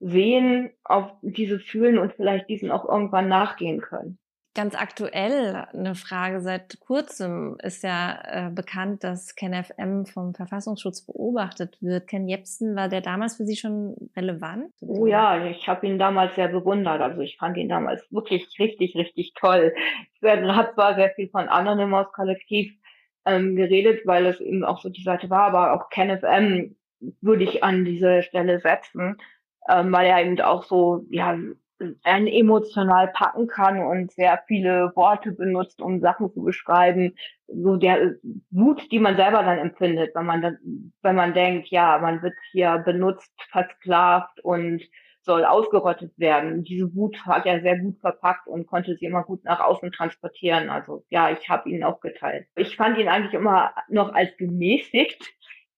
sehen, 0.00 0.70
auf 0.84 1.10
diese 1.22 1.58
fühlen 1.58 1.98
und 1.98 2.14
vielleicht 2.14 2.48
diesen 2.48 2.70
auch 2.70 2.88
irgendwann 2.88 3.28
nachgehen 3.28 3.80
können. 3.80 4.18
Ganz 4.54 4.74
aktuell 4.74 5.66
eine 5.72 5.94
Frage 5.94 6.40
seit 6.40 6.80
kurzem 6.80 7.56
ist 7.62 7.84
ja 7.84 8.18
äh, 8.24 8.50
bekannt, 8.50 9.04
dass 9.04 9.36
KenFM 9.36 10.04
vom 10.04 10.34
Verfassungsschutz 10.34 11.06
beobachtet 11.06 11.80
wird. 11.80 12.08
Ken 12.08 12.26
Jebsen, 12.26 12.74
war 12.74 12.88
der 12.88 13.00
damals 13.00 13.36
für 13.36 13.44
Sie 13.44 13.54
schon 13.54 13.94
relevant? 14.16 14.72
Oh 14.80 15.06
ja, 15.06 15.46
ich 15.46 15.68
habe 15.68 15.86
ihn 15.86 15.98
damals 15.98 16.34
sehr 16.34 16.48
bewundert. 16.48 17.00
Also 17.00 17.20
ich 17.20 17.36
fand 17.36 17.56
ihn 17.56 17.68
damals 17.68 18.02
wirklich 18.10 18.48
richtig, 18.58 18.96
richtig 18.96 19.34
toll. 19.34 19.74
Ich 20.20 20.28
habe 20.28 20.74
zwar 20.74 20.96
sehr 20.96 21.10
viel 21.10 21.28
von 21.28 21.48
Anonymous 21.48 22.10
Kollektiv 22.12 22.72
ähm, 23.26 23.54
geredet, 23.54 24.06
weil 24.06 24.26
es 24.26 24.40
eben 24.40 24.64
auch 24.64 24.80
so 24.80 24.88
die 24.88 25.04
Seite 25.04 25.30
war, 25.30 25.42
aber 25.42 25.72
auch 25.74 25.88
KenFM 25.90 26.74
würde 27.20 27.44
ich 27.44 27.62
an 27.62 27.84
diese 27.84 28.22
Stelle 28.22 28.58
setzen, 28.58 29.18
ähm, 29.68 29.92
weil 29.92 30.06
er 30.06 30.22
eben 30.24 30.40
auch 30.40 30.64
so, 30.64 31.04
ja, 31.10 31.36
einen 32.02 32.26
emotional 32.26 33.08
packen 33.08 33.46
kann 33.46 33.78
und 33.78 34.10
sehr 34.12 34.42
viele 34.48 34.92
Worte 34.96 35.32
benutzt, 35.32 35.80
um 35.80 36.00
Sachen 36.00 36.32
zu 36.32 36.42
beschreiben. 36.42 37.14
So 37.46 37.76
der 37.76 38.16
Wut, 38.50 38.90
die 38.90 38.98
man 38.98 39.16
selber 39.16 39.42
dann 39.42 39.58
empfindet, 39.58 40.14
wenn 40.14 40.26
man 40.26 40.42
dann, 40.42 40.58
wenn 41.02 41.14
man 41.14 41.34
denkt, 41.34 41.68
ja, 41.68 41.98
man 41.98 42.22
wird 42.22 42.34
hier 42.50 42.78
benutzt, 42.78 43.32
versklavt 43.50 44.40
und 44.42 44.82
soll 45.22 45.44
ausgerottet 45.44 46.18
werden. 46.18 46.64
Diese 46.64 46.94
Wut 46.94 47.16
hat 47.26 47.44
er 47.44 47.60
sehr 47.60 47.78
gut 47.78 47.98
verpackt 48.00 48.48
und 48.48 48.66
konnte 48.66 48.96
sie 48.96 49.04
immer 49.04 49.24
gut 49.24 49.44
nach 49.44 49.60
außen 49.60 49.92
transportieren. 49.92 50.70
Also 50.70 51.04
ja, 51.10 51.30
ich 51.30 51.48
habe 51.50 51.68
ihn 51.68 51.84
auch 51.84 52.00
geteilt. 52.00 52.46
Ich 52.56 52.76
fand 52.76 52.98
ihn 52.98 53.08
eigentlich 53.08 53.34
immer 53.34 53.72
noch 53.88 54.14
als 54.14 54.36
gemäßigt. 54.38 55.22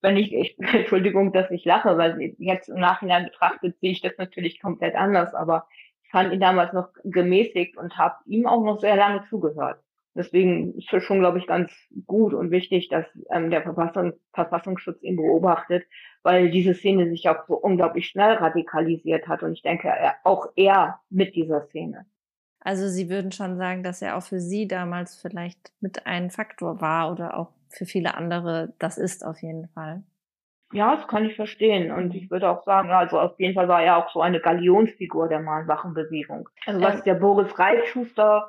Wenn 0.03 0.17
ich, 0.17 0.33
ich 0.33 0.57
Entschuldigung, 0.73 1.33
dass 1.33 1.51
ich 1.51 1.65
lache, 1.65 1.97
weil 1.99 2.35
jetzt 2.39 2.69
im 2.69 2.81
Nachhinein 2.81 3.25
betrachtet 3.25 3.79
sehe 3.81 3.93
ich 3.93 4.01
das 4.01 4.13
natürlich 4.19 4.61
komplett 4.61 4.95
anders, 4.95 5.35
aber 5.35 5.67
fand 6.11 6.33
ihn 6.33 6.41
damals 6.41 6.73
noch 6.73 6.89
gemäßigt 7.05 7.77
und 7.77 7.97
habe 7.97 8.17
ihm 8.27 8.47
auch 8.47 8.65
noch 8.65 8.81
sehr 8.81 8.97
lange 8.97 9.25
zugehört. 9.29 9.81
Deswegen 10.15 10.77
ist 10.77 10.93
es 10.93 11.05
schon, 11.05 11.21
glaube 11.21 11.39
ich, 11.39 11.47
ganz 11.47 11.71
gut 12.07 12.35
und 12.35 12.51
wichtig, 12.51 12.89
dass 12.89 13.07
ähm, 13.31 13.51
der 13.51 13.63
Verfassung, 13.63 14.13
Verfassungsschutz 14.33 15.01
ihn 15.03 15.17
beobachtet, 15.17 15.85
weil 16.25 16.51
diese 16.51 16.75
Szene 16.75 17.09
sich 17.09 17.29
auch 17.29 17.47
so 17.47 17.55
unglaublich 17.55 18.09
schnell 18.09 18.35
radikalisiert 18.35 19.29
hat 19.29 19.45
und 19.45 19.53
ich 19.53 19.63
denke 19.63 19.89
er, 19.89 20.17
auch 20.25 20.49
er 20.57 21.01
mit 21.11 21.37
dieser 21.37 21.63
Szene. 21.67 22.07
Also 22.59 22.89
Sie 22.89 23.09
würden 23.09 23.33
schon 23.33 23.57
sagen, 23.57 23.83
dass 23.85 24.03
er 24.03 24.17
auch 24.17 24.23
für 24.23 24.41
Sie 24.41 24.67
damals 24.67 25.17
vielleicht 25.17 25.73
mit 25.81 26.07
ein 26.07 26.31
Faktor 26.31 26.81
war 26.81 27.13
oder 27.13 27.39
auch 27.39 27.53
für 27.71 27.87
viele 27.87 28.15
andere 28.15 28.75
das 28.79 28.99
ist 28.99 29.25
auf 29.25 29.41
jeden 29.43 29.69
Fall. 29.69 30.03
Ja, 30.73 30.95
das 30.95 31.09
kann 31.09 31.25
ich 31.25 31.35
verstehen. 31.35 31.91
Und 31.91 32.15
ich 32.15 32.31
würde 32.31 32.49
auch 32.49 32.65
sagen, 32.65 32.91
also 32.91 33.19
auf 33.19 33.39
jeden 33.41 33.55
Fall 33.55 33.67
war 33.67 33.83
er 33.83 33.97
auch 33.97 34.13
so 34.13 34.21
eine 34.21 34.41
Galionsfigur 34.41 35.29
der 35.29 35.41
Mahnwachenbewegung. 35.41 36.49
Also 36.67 36.81
was 36.81 37.03
der 37.03 37.15
Boris 37.15 37.59
Reitschuster 37.59 38.49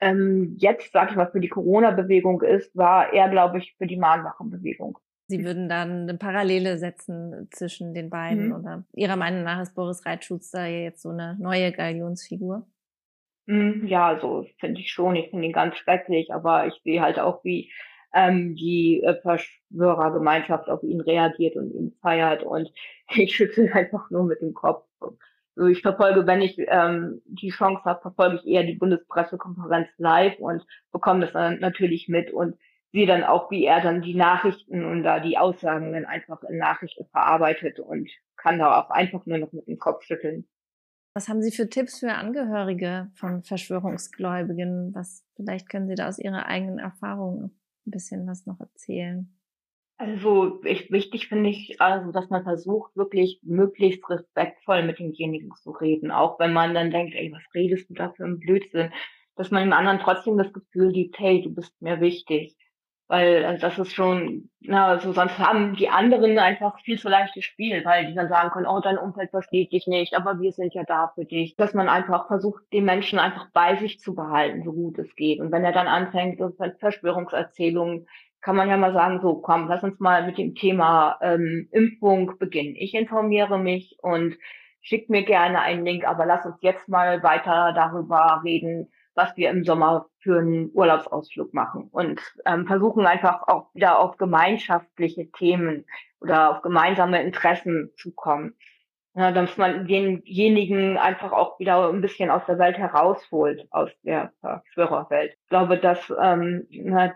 ähm, 0.00 0.56
jetzt, 0.58 0.92
sag 0.92 1.10
ich 1.10 1.16
mal, 1.16 1.30
für 1.30 1.40
die 1.40 1.48
Corona-Bewegung 1.48 2.42
ist, 2.42 2.76
war 2.76 3.12
er, 3.12 3.28
glaube 3.28 3.58
ich, 3.58 3.74
für 3.78 3.86
die 3.86 3.96
Mahnwachenbewegung. 3.96 4.98
Sie 5.28 5.44
würden 5.44 5.68
dann 5.68 6.02
eine 6.02 6.18
Parallele 6.18 6.76
setzen 6.76 7.48
zwischen 7.50 7.94
den 7.94 8.10
beiden 8.10 8.48
mhm. 8.48 8.54
oder 8.54 8.84
Ihrer 8.92 9.16
Meinung 9.16 9.42
nach 9.42 9.62
ist 9.62 9.74
Boris 9.74 10.04
Reitschuster 10.04 10.66
jetzt 10.66 11.02
so 11.02 11.10
eine 11.10 11.36
neue 11.40 11.72
Galionsfigur? 11.72 12.66
Mhm, 13.46 13.86
ja, 13.86 14.18
so 14.20 14.46
finde 14.58 14.80
ich 14.80 14.90
schon. 14.90 15.16
Ich 15.16 15.30
finde 15.30 15.46
ihn 15.46 15.52
ganz 15.52 15.76
schrecklich, 15.76 16.34
aber 16.34 16.66
ich 16.66 16.74
sehe 16.82 17.00
halt 17.00 17.18
auch, 17.18 17.42
wie 17.44 17.70
ähm, 18.14 18.54
die 18.54 19.02
äh, 19.02 19.20
Verschwörergemeinschaft 19.20 20.68
auf 20.68 20.82
ihn 20.82 21.00
reagiert 21.00 21.56
und 21.56 21.72
ihn 21.72 21.92
feiert. 22.00 22.42
Und 22.42 22.72
ich 23.14 23.34
schüttel 23.34 23.70
einfach 23.72 24.10
nur 24.10 24.24
mit 24.24 24.40
dem 24.40 24.54
Kopf. 24.54 24.86
Also 25.56 25.68
ich 25.68 25.82
verfolge, 25.82 26.26
wenn 26.26 26.42
ich 26.42 26.56
ähm, 26.58 27.22
die 27.26 27.50
Chance 27.50 27.84
habe, 27.84 28.00
verfolge 28.00 28.36
ich 28.36 28.46
eher 28.46 28.64
die 28.64 28.74
Bundespressekonferenz 28.74 29.88
live 29.98 30.38
und 30.38 30.66
bekomme 30.90 31.20
das 31.20 31.32
dann 31.32 31.60
natürlich 31.60 32.08
mit 32.08 32.32
und 32.32 32.56
sehe 32.92 33.06
dann 33.06 33.24
auch, 33.24 33.50
wie 33.50 33.64
er 33.64 33.80
dann 33.80 34.02
die 34.02 34.14
Nachrichten 34.14 34.84
und 34.84 35.02
da 35.02 35.20
die 35.20 35.38
Aussagen 35.38 35.92
dann 35.92 36.06
einfach 36.06 36.42
in 36.44 36.58
Nachrichten 36.58 37.06
verarbeitet 37.06 37.78
und 37.78 38.08
kann 38.36 38.58
da 38.58 38.80
auch 38.80 38.90
einfach 38.90 39.26
nur 39.26 39.38
noch 39.38 39.52
mit 39.52 39.66
dem 39.66 39.78
Kopf 39.78 40.02
schütteln. 40.04 40.46
Was 41.14 41.28
haben 41.28 41.42
Sie 41.42 41.52
für 41.52 41.68
Tipps 41.68 42.00
für 42.00 42.12
Angehörige 42.12 43.10
von 43.14 43.42
Verschwörungsgläubigen? 43.42 44.92
Was 44.94 45.24
vielleicht 45.36 45.68
können 45.68 45.86
Sie 45.86 45.94
da 45.94 46.08
aus 46.08 46.18
Ihrer 46.18 46.46
eigenen 46.46 46.80
Erfahrung 46.80 47.52
ein 47.86 47.90
bisschen 47.90 48.26
was 48.26 48.46
noch 48.46 48.60
erzählen? 48.60 49.34
Also 49.96 50.60
ich, 50.64 50.90
wichtig 50.90 51.28
finde 51.28 51.50
ich, 51.50 51.80
also 51.80 52.10
dass 52.10 52.28
man 52.28 52.42
versucht, 52.42 52.96
wirklich 52.96 53.38
möglichst 53.42 54.08
respektvoll 54.10 54.82
mit 54.84 54.98
demjenigen 54.98 55.54
zu 55.54 55.70
reden, 55.70 56.10
auch 56.10 56.38
wenn 56.40 56.52
man 56.52 56.74
dann 56.74 56.90
denkt, 56.90 57.14
ey, 57.14 57.30
was 57.32 57.42
redest 57.54 57.88
du 57.88 57.94
da 57.94 58.10
für 58.10 58.24
ein 58.24 58.40
Blödsinn, 58.40 58.92
dass 59.36 59.50
man 59.50 59.62
dem 59.62 59.72
anderen 59.72 60.00
trotzdem 60.00 60.36
das 60.36 60.52
Gefühl 60.52 60.92
gibt, 60.92 61.18
hey, 61.18 61.42
du 61.42 61.54
bist 61.54 61.80
mir 61.80 62.00
wichtig. 62.00 62.56
Weil 63.06 63.44
also 63.44 63.60
das 63.60 63.78
ist 63.78 63.94
schon, 63.94 64.48
na, 64.60 64.86
also 64.86 65.12
sonst 65.12 65.38
haben 65.38 65.76
die 65.76 65.90
anderen 65.90 66.38
einfach 66.38 66.80
viel 66.80 66.98
zu 66.98 67.10
leichtes 67.10 67.44
Spiel, 67.44 67.84
weil 67.84 68.06
die 68.06 68.14
dann 68.14 68.30
sagen 68.30 68.50
können, 68.50 68.66
oh, 68.66 68.80
dein 68.80 68.96
Umfeld 68.96 69.30
versteht 69.30 69.72
dich 69.72 69.86
nicht, 69.86 70.14
aber 70.14 70.40
wir 70.40 70.52
sind 70.52 70.72
ja 70.72 70.84
da 70.84 71.12
für 71.14 71.26
dich. 71.26 71.54
Dass 71.56 71.74
man 71.74 71.90
einfach 71.90 72.28
versucht, 72.28 72.62
den 72.72 72.86
Menschen 72.86 73.18
einfach 73.18 73.48
bei 73.52 73.76
sich 73.76 74.00
zu 74.00 74.14
behalten, 74.14 74.62
so 74.64 74.72
gut 74.72 74.98
es 74.98 75.14
geht. 75.16 75.40
Und 75.40 75.52
wenn 75.52 75.64
er 75.64 75.72
dann 75.72 75.86
anfängt, 75.86 76.38
so 76.38 76.50
Verschwörungserzählungen, 76.80 78.06
kann 78.40 78.56
man 78.56 78.68
ja 78.68 78.76
mal 78.76 78.92
sagen, 78.92 79.20
so 79.20 79.36
komm, 79.36 79.68
lass 79.68 79.82
uns 79.82 79.98
mal 80.00 80.26
mit 80.26 80.38
dem 80.38 80.54
Thema 80.54 81.18
ähm, 81.22 81.68
Impfung 81.72 82.38
beginnen. 82.38 82.74
Ich 82.76 82.94
informiere 82.94 83.58
mich 83.58 83.96
und 84.02 84.36
schick 84.82 85.08
mir 85.08 85.24
gerne 85.24 85.60
einen 85.60 85.84
Link, 85.84 86.06
aber 86.06 86.26
lass 86.26 86.44
uns 86.44 86.56
jetzt 86.60 86.86
mal 86.88 87.22
weiter 87.22 87.72
darüber 87.74 88.42
reden, 88.44 88.90
was 89.14 89.36
wir 89.36 89.50
im 89.50 89.64
Sommer 89.64 90.06
für 90.18 90.38
einen 90.38 90.70
Urlaubsausflug 90.72 91.54
machen 91.54 91.88
und 91.92 92.20
ähm, 92.46 92.66
versuchen 92.66 93.06
einfach 93.06 93.42
auch 93.46 93.74
wieder 93.74 93.98
auf 93.98 94.16
gemeinschaftliche 94.16 95.30
Themen 95.30 95.84
oder 96.20 96.50
auf 96.50 96.62
gemeinsame 96.62 97.22
Interessen 97.22 97.90
zu 97.96 98.12
kommen. 98.12 98.54
Ja, 99.16 99.30
dass 99.30 99.56
man 99.56 99.86
denjenigen 99.86 100.98
einfach 100.98 101.30
auch 101.30 101.60
wieder 101.60 101.88
ein 101.88 102.00
bisschen 102.00 102.30
aus 102.30 102.42
der 102.46 102.58
Welt 102.58 102.76
herausholt, 102.78 103.64
aus 103.70 103.90
der 104.02 104.32
Verschwörerwelt. 104.40 105.34
Ich 105.40 105.48
glaube, 105.48 105.78
dass 105.78 106.12
ähm, 106.20 106.66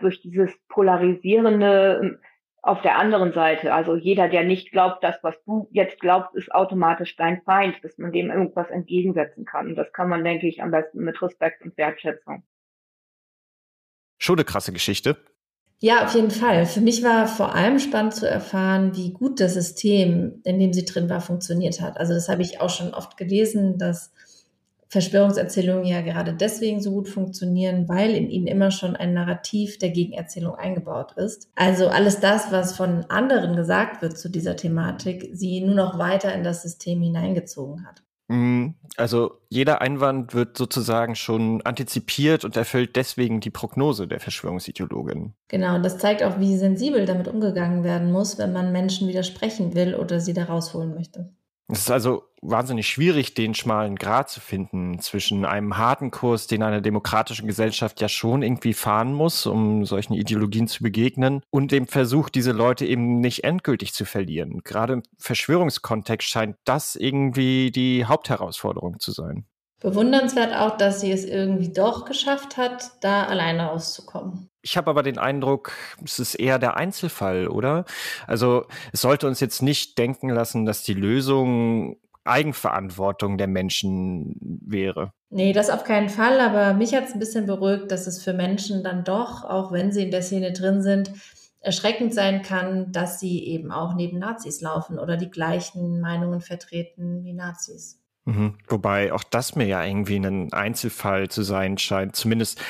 durch 0.01 0.21
dieses 0.21 0.57
polarisierende 0.69 2.21
auf 2.69 2.83
der 2.83 2.99
anderen 2.99 3.33
Seite, 3.33 3.73
also 3.73 3.97
jeder, 3.97 4.29
der 4.29 4.45
nicht 4.45 4.73
glaubt, 4.73 5.03
dass 5.03 5.17
was 5.23 5.35
du 5.47 5.69
jetzt 5.73 6.01
glaubst, 6.01 6.35
ist 6.35 6.53
automatisch 6.53 7.17
dein 7.17 7.41
Feind, 7.43 7.77
dass 7.83 7.97
man 7.97 8.13
dem 8.13 8.31
irgendwas 8.31 8.69
entgegensetzen 8.69 9.47
kann. 9.47 9.69
Und 9.69 9.77
das 9.77 9.91
kann 9.93 10.09
man, 10.09 10.23
denke 10.23 10.47
ich, 10.47 10.63
am 10.63 10.71
besten 10.71 10.99
mit 11.01 11.21
Respekt 11.23 11.63
und 11.63 11.77
Wertschätzung. 11.79 12.43
Schon 14.19 14.37
eine 14.37 14.45
krasse 14.45 14.73
Geschichte. 14.73 15.17
Ja, 15.81 16.05
auf 16.05 16.15
jeden 16.15 16.31
Fall. 16.31 16.67
Für 16.67 16.81
mich 16.81 17.03
war 17.03 17.27
vor 17.27 17.55
allem 17.55 17.79
spannend 17.79 18.15
zu 18.15 18.29
erfahren, 18.29 18.97
wie 18.97 19.13
gut 19.13 19.41
das 19.41 19.55
System, 19.55 20.43
in 20.45 20.59
dem 20.59 20.73
sie 20.73 20.85
drin 20.85 21.09
war, 21.09 21.21
funktioniert 21.21 21.81
hat. 21.81 21.99
Also 21.99 22.13
das 22.13 22.29
habe 22.29 22.43
ich 22.43 22.61
auch 22.61 22.71
schon 22.71 22.93
oft 22.93 23.17
gelesen, 23.17 23.79
dass 23.79 24.13
Verschwörungserzählungen 24.89 25.85
ja 25.85 26.01
gerade 26.01 26.33
deswegen 26.33 26.81
so 26.81 26.93
gut 26.93 27.09
funktionieren, 27.09 27.89
weil 27.89 28.15
in 28.15 28.31
ihnen 28.31 28.47
immer 28.47 28.71
schon 28.71 28.97
ein 28.97 29.13
Narrativ 29.13 29.79
der 29.79 29.91
Gegenerzählung 29.91 30.55
eingebaut 30.55 31.13
ist. 31.13 31.49
Also 31.55 31.89
alles 31.89 32.21
das, 32.21 32.51
was 32.51 32.77
von 32.77 33.05
anderen 33.09 33.55
gesagt 33.55 34.01
wird 34.01 34.17
zu 34.17 34.31
dieser 34.31 34.57
Thematik, 34.57 35.31
sie 35.33 35.61
nur 35.61 35.75
noch 35.75 35.99
weiter 35.99 36.35
in 36.35 36.43
das 36.43 36.63
System 36.63 37.03
hineingezogen 37.03 37.87
hat. 37.87 38.03
Mhm. 38.29 38.75
Also 38.97 39.41
jeder 39.49 39.81
Einwand 39.81 40.35
wird 40.35 40.57
sozusagen 40.57 41.15
schon 41.15 41.63
antizipiert 41.63 42.45
und 42.45 42.57
erfüllt 42.57 42.97
deswegen 42.97 43.41
die 43.41 43.51
Prognose 43.51 44.07
der 44.07 44.21
Verschwörungsideologin. 44.21 45.35
Genau, 45.49 45.77
und 45.77 45.83
das 45.83 45.99
zeigt 45.99 46.23
auch, 46.23 46.39
wie 46.39 46.57
sensibel 46.57 47.07
damit 47.07 47.29
umgegangen 47.29 47.85
werden 47.85 48.13
muss, 48.13 48.39
wenn 48.39 48.53
man 48.53 48.73
Menschen 48.73 49.09
widersprechen 49.09 49.75
will 49.75 49.95
oder 49.95 50.21
sie 50.21 50.35
da 50.35 50.45
rausholen 50.45 50.95
möchte. 50.95 51.31
Es 51.71 51.81
ist 51.81 51.91
also 51.91 52.25
wahnsinnig 52.41 52.89
schwierig, 52.89 53.35
den 53.35 53.55
schmalen 53.55 53.97
Grat 53.97 54.31
zu 54.31 54.41
finden 54.41 55.01
zwischen 55.01 55.45
einem 55.45 55.77
harten 55.77 56.11
Kurs, 56.11 56.47
den 56.47 56.63
eine 56.63 56.81
demokratische 56.81 57.45
Gesellschaft 57.45 58.01
ja 58.01 58.09
schon 58.09 58.43
irgendwie 58.43 58.73
fahren 58.73 59.13
muss, 59.13 59.45
um 59.45 59.85
solchen 59.85 60.15
Ideologien 60.15 60.67
zu 60.67 60.83
begegnen, 60.83 61.43
und 61.51 61.71
dem 61.71 61.87
Versuch, 61.87 62.31
diese 62.31 62.53
Leute 62.53 62.87
eben 62.87 63.21
nicht 63.21 63.45
endgültig 63.45 63.93
zu 63.93 64.07
verlieren. 64.07 64.61
Gerade 64.65 64.95
im 64.95 65.03
Verschwörungskontext 65.19 66.29
scheint 66.29 66.57
das 66.65 66.97
irgendwie 66.97 67.71
die 67.71 68.07
Hauptherausforderung 68.07 68.99
zu 68.99 69.13
sein. 69.13 69.45
Bewundernswert 69.81 70.55
auch, 70.55 70.77
dass 70.77 71.01
sie 71.03 71.13
es 71.13 71.25
irgendwie 71.25 71.73
doch 71.73 72.05
geschafft 72.05 72.57
hat, 72.57 72.93
da 73.01 73.25
alleine 73.25 73.67
rauszukommen. 73.67 74.48
Ich 74.69 74.77
habe 74.77 74.91
aber 74.91 75.03
den 75.03 75.17
Eindruck, 75.17 75.73
es 76.05 76.19
ist 76.19 76.35
eher 76.35 76.59
der 76.59 76.77
Einzelfall, 76.77 77.49
oder? 77.49 77.87
Also 78.27 78.67
es 78.93 79.01
sollte 79.01 79.27
uns 79.27 79.41
jetzt 79.41 79.63
nicht 79.63 79.97
denken 79.97 80.29
lassen, 80.29 80.67
dass 80.67 80.83
die 80.83 80.93
Lösung 80.93 81.97
Eigenverantwortung 82.25 83.39
der 83.39 83.47
Menschen 83.47 84.37
wäre. 84.41 85.15
Nee, 85.31 85.55
das 85.55 85.71
auf 85.71 85.85
keinen 85.85 86.11
Fall, 86.11 86.39
aber 86.41 86.75
mich 86.75 86.95
hat 86.95 87.05
es 87.05 87.15
ein 87.15 87.19
bisschen 87.19 87.47
beruhigt, 87.47 87.91
dass 87.91 88.07
es 88.07 88.23
für 88.23 88.35
Menschen 88.35 88.85
dann 88.85 89.05
doch, 89.05 89.43
auch 89.43 89.73
wenn 89.73 89.91
sie 89.91 90.03
in 90.03 90.11
der 90.11 90.21
Szene 90.21 90.53
drin 90.53 90.83
sind, 90.83 91.13
erschreckend 91.61 92.13
sein 92.13 92.43
kann, 92.43 92.93
dass 92.93 93.19
sie 93.19 93.47
eben 93.47 93.73
auch 93.73 93.95
neben 93.95 94.19
Nazis 94.19 94.61
laufen 94.61 94.99
oder 94.99 95.17
die 95.17 95.31
gleichen 95.31 96.01
Meinungen 96.01 96.43
vertreten 96.43 97.25
wie 97.25 97.33
Nazis. 97.33 98.03
Mhm. 98.29 98.59
Wobei 98.69 99.15
auch 99.15 99.25
das 99.25 99.57
mir 99.57 99.67
ja 99.67 99.83
irgendwie 99.83 100.17
ein 100.17 100.53
Einzelfall 100.53 101.29
zu 101.29 101.43
sein 101.43 101.79
scheint. 101.79 102.15
Zumindest 102.15 102.61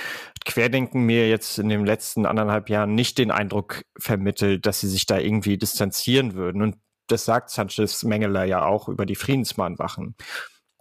Querdenken 0.49 1.03
mir 1.03 1.29
jetzt 1.29 1.59
in 1.59 1.69
den 1.69 1.85
letzten 1.85 2.25
anderthalb 2.25 2.71
Jahren 2.71 2.95
nicht 2.95 3.19
den 3.19 3.31
Eindruck 3.31 3.83
vermittelt, 3.99 4.65
dass 4.65 4.81
sie 4.81 4.89
sich 4.89 5.05
da 5.05 5.19
irgendwie 5.19 5.59
distanzieren 5.59 6.35
würden. 6.35 6.63
Und 6.63 6.77
das 7.07 7.27
sagt 7.27 7.51
Sanchez 7.51 8.03
Mengeler 8.03 8.45
ja 8.45 8.65
auch 8.65 8.89
über 8.89 9.05
die 9.05 9.15
Friedensmahnwachen. 9.15 10.17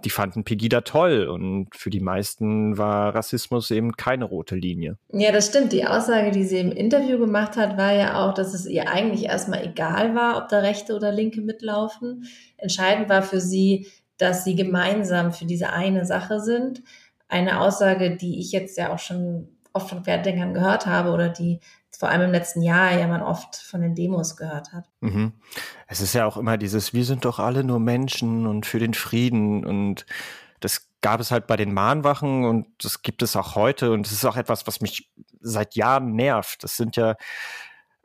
Die 0.05 0.09
fanden 0.09 0.45
Pegida 0.45 0.81
toll 0.81 1.27
und 1.27 1.67
für 1.75 1.89
die 1.89 1.99
meisten 1.99 2.77
war 2.77 3.13
Rassismus 3.13 3.69
eben 3.71 3.93
keine 3.93 4.23
rote 4.23 4.55
Linie. 4.55 4.97
Ja, 5.11 5.33
das 5.33 5.47
stimmt. 5.47 5.73
Die 5.73 5.85
Aussage, 5.85 6.31
die 6.31 6.45
sie 6.45 6.59
im 6.59 6.71
Interview 6.71 7.17
gemacht 7.17 7.57
hat, 7.57 7.77
war 7.77 7.93
ja 7.93 8.23
auch, 8.23 8.33
dass 8.33 8.53
es 8.53 8.67
ihr 8.67 8.89
eigentlich 8.89 9.25
erstmal 9.25 9.65
egal 9.65 10.15
war, 10.15 10.37
ob 10.37 10.47
da 10.47 10.59
Rechte 10.59 10.95
oder 10.95 11.11
Linke 11.11 11.41
mitlaufen. 11.41 12.25
Entscheidend 12.57 13.09
war 13.09 13.21
für 13.21 13.41
sie, 13.41 13.87
dass 14.17 14.45
sie 14.45 14.55
gemeinsam 14.55 15.33
für 15.33 15.45
diese 15.45 15.73
eine 15.73 16.05
Sache 16.05 16.39
sind. 16.39 16.83
Eine 17.27 17.59
Aussage, 17.59 18.15
die 18.15 18.39
ich 18.39 18.53
jetzt 18.53 18.77
ja 18.77 18.93
auch 18.93 18.99
schon 18.99 19.56
oft 19.77 19.89
von 19.89 20.03
Querdenkern 20.03 20.53
gehört 20.53 20.85
habe 20.85 21.11
oder 21.11 21.29
die 21.29 21.59
vor 21.97 22.09
allem 22.09 22.21
im 22.21 22.31
letzten 22.31 22.61
Jahr 22.61 22.91
ja 22.91 23.07
man 23.07 23.23
oft 23.23 23.55
von 23.55 23.81
den 23.81 23.95
Demos 23.95 24.35
gehört 24.35 24.71
hat. 24.71 24.85
Mhm. 24.99 25.33
Es 25.87 26.01
ist 26.01 26.13
ja 26.13 26.25
auch 26.25 26.37
immer 26.37 26.57
dieses, 26.57 26.93
wir 26.93 27.05
sind 27.05 27.25
doch 27.25 27.39
alle 27.39 27.63
nur 27.63 27.79
Menschen 27.79 28.45
und 28.45 28.65
für 28.65 28.79
den 28.79 28.93
Frieden 28.93 29.65
und 29.65 30.05
das 30.59 30.89
gab 31.01 31.19
es 31.19 31.31
halt 31.31 31.47
bei 31.47 31.55
den 31.55 31.73
Mahnwachen 31.73 32.45
und 32.45 32.67
das 32.83 33.01
gibt 33.01 33.21
es 33.21 33.35
auch 33.35 33.55
heute 33.55 33.91
und 33.91 34.05
es 34.05 34.11
ist 34.11 34.25
auch 34.25 34.37
etwas, 34.37 34.67
was 34.67 34.81
mich 34.81 35.11
seit 35.39 35.75
Jahren 35.75 36.13
nervt. 36.13 36.63
Das 36.63 36.77
sind 36.77 36.95
ja 36.95 37.15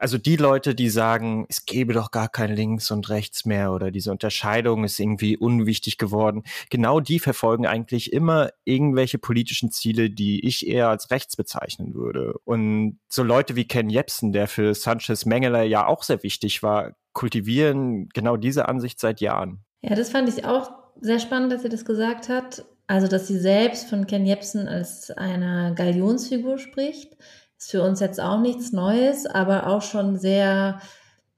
also 0.02 0.18
die 0.18 0.34
Leute, 0.34 0.74
die 0.74 0.88
sagen, 0.88 1.46
es 1.48 1.64
gäbe 1.64 1.92
doch 1.92 2.10
gar 2.10 2.28
kein 2.28 2.54
Links 2.54 2.90
und 2.90 3.08
Rechts 3.08 3.46
mehr 3.46 3.72
oder 3.72 3.92
diese 3.92 4.10
Unterscheidung 4.10 4.82
ist 4.82 4.98
irgendwie 4.98 5.36
unwichtig 5.36 5.96
geworden, 5.96 6.42
genau 6.70 6.98
die 6.98 7.20
verfolgen 7.20 7.66
eigentlich 7.66 8.12
immer 8.12 8.50
irgendwelche 8.64 9.18
politischen 9.18 9.70
Ziele, 9.70 10.10
die 10.10 10.44
ich 10.44 10.66
eher 10.66 10.88
als 10.88 11.12
rechts 11.12 11.36
bezeichnen 11.36 11.94
würde. 11.94 12.34
Und 12.42 12.98
so 13.08 13.22
Leute 13.22 13.54
wie 13.54 13.68
Ken 13.68 13.90
Jebsen, 13.90 14.32
der 14.32 14.48
für 14.48 14.74
Sanchez 14.74 15.24
Mengele 15.24 15.64
ja 15.66 15.86
auch 15.86 16.02
sehr 16.02 16.24
wichtig 16.24 16.64
war, 16.64 16.96
kultivieren 17.12 18.08
genau 18.08 18.36
diese 18.36 18.68
Ansicht 18.68 18.98
seit 18.98 19.20
Jahren. 19.20 19.64
Ja, 19.82 19.94
das 19.94 20.10
fand 20.10 20.28
ich 20.28 20.44
auch 20.44 20.72
sehr 21.00 21.20
spannend, 21.20 21.52
dass 21.52 21.62
sie 21.62 21.68
das 21.68 21.84
gesagt 21.84 22.28
hat. 22.28 22.64
Also, 22.88 23.06
dass 23.06 23.28
sie 23.28 23.38
selbst 23.38 23.88
von 23.88 24.06
Ken 24.08 24.26
Jebsen 24.26 24.66
als 24.66 25.10
einer 25.12 25.72
Galionsfigur 25.74 26.58
spricht. 26.58 27.16
Ist 27.62 27.70
für 27.70 27.82
uns 27.84 28.00
jetzt 28.00 28.20
auch 28.20 28.40
nichts 28.40 28.72
Neues, 28.72 29.24
aber 29.24 29.68
auch 29.68 29.82
schon 29.82 30.18
sehr 30.18 30.80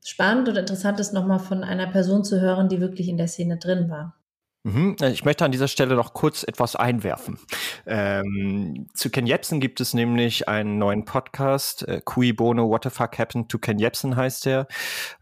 spannend 0.02 0.48
und 0.48 0.56
interessant 0.56 0.98
ist, 0.98 1.12
nochmal 1.12 1.38
von 1.38 1.62
einer 1.62 1.86
Person 1.86 2.24
zu 2.24 2.40
hören, 2.40 2.70
die 2.70 2.80
wirklich 2.80 3.10
in 3.10 3.18
der 3.18 3.28
Szene 3.28 3.58
drin 3.58 3.90
war. 3.90 4.14
Mhm. 4.62 4.96
Äh, 5.02 5.10
ich 5.10 5.26
möchte 5.26 5.44
an 5.44 5.52
dieser 5.52 5.68
Stelle 5.68 5.96
noch 5.96 6.14
kurz 6.14 6.42
etwas 6.42 6.76
einwerfen. 6.76 7.38
Ähm, 7.84 8.86
zu 8.94 9.10
Ken 9.10 9.26
Jebsen 9.26 9.60
gibt 9.60 9.82
es 9.82 9.92
nämlich 9.92 10.48
einen 10.48 10.78
neuen 10.78 11.04
Podcast, 11.04 11.86
äh, 11.86 12.00
Cui 12.02 12.32
Bono 12.32 12.70
What 12.70 12.84
the 12.84 12.90
Fuck 12.90 13.18
Happened 13.18 13.50
to 13.50 13.58
Ken 13.58 13.78
Jebsen 13.78 14.16
heißt 14.16 14.46
der. 14.46 14.66